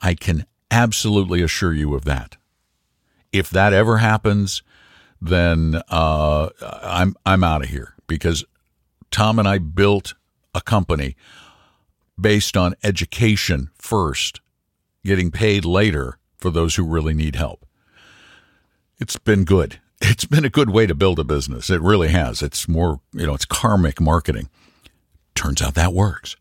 I 0.00 0.14
can 0.14 0.46
absolutely 0.70 1.42
assure 1.42 1.72
you 1.72 1.94
of 1.94 2.04
that. 2.04 2.36
If 3.32 3.50
that 3.50 3.72
ever 3.72 3.98
happens, 3.98 4.62
then 5.20 5.82
uh, 5.88 6.48
I'm 6.62 7.16
I'm 7.26 7.44
out 7.44 7.62
of 7.62 7.68
here 7.68 7.94
because 8.06 8.44
Tom 9.10 9.38
and 9.38 9.48
I 9.48 9.58
built 9.58 10.14
a 10.54 10.60
company 10.60 11.16
based 12.20 12.56
on 12.56 12.74
education 12.82 13.70
first, 13.78 14.40
getting 15.04 15.30
paid 15.30 15.64
later 15.64 16.18
for 16.36 16.50
those 16.50 16.76
who 16.76 16.84
really 16.84 17.14
need 17.14 17.36
help. 17.36 17.66
It's 18.98 19.16
been 19.16 19.44
good. 19.44 19.80
It's 20.00 20.24
been 20.24 20.44
a 20.44 20.48
good 20.48 20.70
way 20.70 20.86
to 20.86 20.94
build 20.94 21.18
a 21.18 21.24
business. 21.24 21.70
It 21.70 21.80
really 21.80 22.06
has. 22.08 22.40
It's 22.40 22.68
more, 22.68 23.00
you 23.12 23.26
know, 23.26 23.34
it's 23.34 23.44
karmic 23.44 24.00
marketing. 24.00 24.48
Turns 25.34 25.60
out 25.60 25.74
that 25.74 25.92
works. 25.92 26.36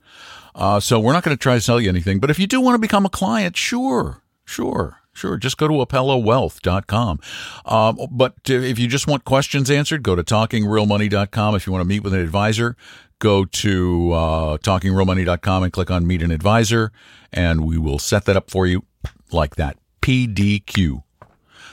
Uh, 0.57 0.79
so 0.79 0.99
we're 0.99 1.13
not 1.13 1.23
going 1.23 1.37
to 1.37 1.41
try 1.41 1.55
to 1.55 1.61
sell 1.61 1.79
you 1.79 1.87
anything. 1.87 2.19
But 2.19 2.31
if 2.31 2.39
you 2.39 2.47
do 2.47 2.59
want 2.59 2.75
to 2.75 2.79
become 2.79 3.05
a 3.05 3.09
client, 3.09 3.55
sure, 3.55 4.23
sure. 4.43 4.97
Sure, 5.13 5.35
just 5.35 5.57
go 5.57 5.67
to 5.67 5.73
apellawealth.com. 5.73 7.19
Um, 7.65 7.97
but 8.11 8.35
if 8.45 8.77
you 8.77 8.87
just 8.87 9.07
want 9.07 9.25
questions 9.25 9.71
answered, 9.71 10.03
go 10.03 10.15
to 10.15 10.23
talkingrealmoney.com. 10.23 11.55
If 11.55 11.65
you 11.65 11.73
want 11.73 11.81
to 11.81 11.87
meet 11.87 12.03
with 12.03 12.13
an 12.13 12.19
advisor, 12.19 12.77
go 13.17 13.45
to 13.45 14.11
uh, 14.11 14.57
talkingrealmoney.com 14.59 15.63
and 15.63 15.73
click 15.73 15.89
on 15.89 16.05
Meet 16.05 16.21
an 16.21 16.29
Advisor, 16.29 16.91
and 17.33 17.65
we 17.65 17.79
will 17.79 17.97
set 17.97 18.25
that 18.25 18.37
up 18.37 18.51
for 18.51 18.67
you 18.67 18.85
like 19.31 19.55
that. 19.55 19.77
PDQ. 20.01 21.01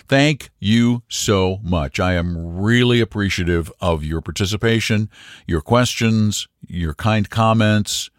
Thank 0.06 0.50
you 0.58 1.02
so 1.08 1.58
much. 1.62 1.98
I 1.98 2.14
am 2.14 2.58
really 2.58 3.00
appreciative 3.00 3.72
of 3.80 4.04
your 4.04 4.20
participation, 4.20 5.08
your 5.46 5.60
questions, 5.60 6.46
your 6.66 6.94
kind 6.94 7.28
comments, 7.28 8.10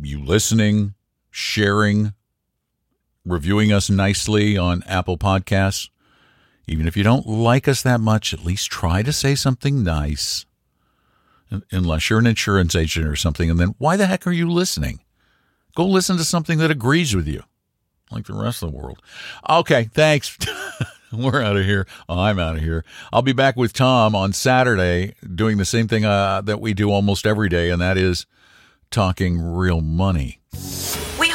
you 0.00 0.22
listening, 0.22 0.94
sharing, 1.30 2.14
reviewing 3.24 3.72
us 3.72 3.88
nicely 3.88 4.56
on 4.56 4.82
Apple 4.86 5.18
Podcasts. 5.18 5.88
Even 6.66 6.86
if 6.86 6.96
you 6.96 7.02
don't 7.02 7.26
like 7.26 7.68
us 7.68 7.82
that 7.82 8.00
much, 8.00 8.32
at 8.32 8.44
least 8.44 8.70
try 8.70 9.02
to 9.02 9.12
say 9.12 9.34
something 9.34 9.82
nice. 9.82 10.46
Unless 11.70 12.08
you're 12.08 12.18
an 12.18 12.26
insurance 12.26 12.74
agent 12.74 13.06
or 13.06 13.16
something, 13.16 13.50
and 13.50 13.60
then 13.60 13.74
why 13.78 13.96
the 13.96 14.06
heck 14.06 14.26
are 14.26 14.32
you 14.32 14.50
listening? 14.50 15.00
Go 15.76 15.86
listen 15.86 16.16
to 16.16 16.24
something 16.24 16.58
that 16.58 16.70
agrees 16.70 17.14
with 17.14 17.28
you, 17.28 17.42
like 18.10 18.24
the 18.26 18.34
rest 18.34 18.62
of 18.62 18.72
the 18.72 18.76
world. 18.76 19.00
Okay, 19.48 19.84
thanks. 19.92 20.36
We're 21.12 21.42
out 21.42 21.56
of 21.56 21.64
here. 21.64 21.86
Oh, 22.08 22.18
I'm 22.18 22.40
out 22.40 22.56
of 22.56 22.62
here. 22.62 22.84
I'll 23.12 23.22
be 23.22 23.32
back 23.32 23.56
with 23.56 23.72
Tom 23.72 24.16
on 24.16 24.32
Saturday 24.32 25.14
doing 25.34 25.58
the 25.58 25.64
same 25.64 25.86
thing 25.86 26.04
uh, 26.04 26.40
that 26.40 26.60
we 26.60 26.74
do 26.74 26.90
almost 26.90 27.26
every 27.26 27.48
day, 27.48 27.70
and 27.70 27.80
that 27.80 27.96
is 27.96 28.26
talking 28.94 29.40
real 29.40 29.80
money. 29.80 30.38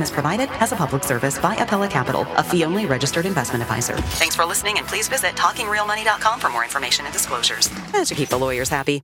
is 0.00 0.12
provided 0.12 0.48
as 0.60 0.70
a 0.70 0.76
public 0.76 1.02
service 1.02 1.38
by 1.38 1.56
Apella 1.56 1.90
Capital, 1.90 2.24
a 2.36 2.44
fee-only 2.44 2.86
registered 2.86 3.26
investment 3.26 3.62
advisor. 3.62 3.96
Thanks 3.96 4.36
for 4.36 4.44
listening, 4.44 4.78
and 4.78 4.86
please 4.86 5.08
visit 5.08 5.32
TalkingRealMoney.com 5.32 6.38
for 6.38 6.48
more 6.50 6.62
information 6.62 7.04
and 7.04 7.12
disclosures. 7.12 7.68
And 7.92 8.06
to 8.06 8.14
keep 8.14 8.28
the 8.28 8.38
lawyers 8.38 8.68
happy. 8.68 9.00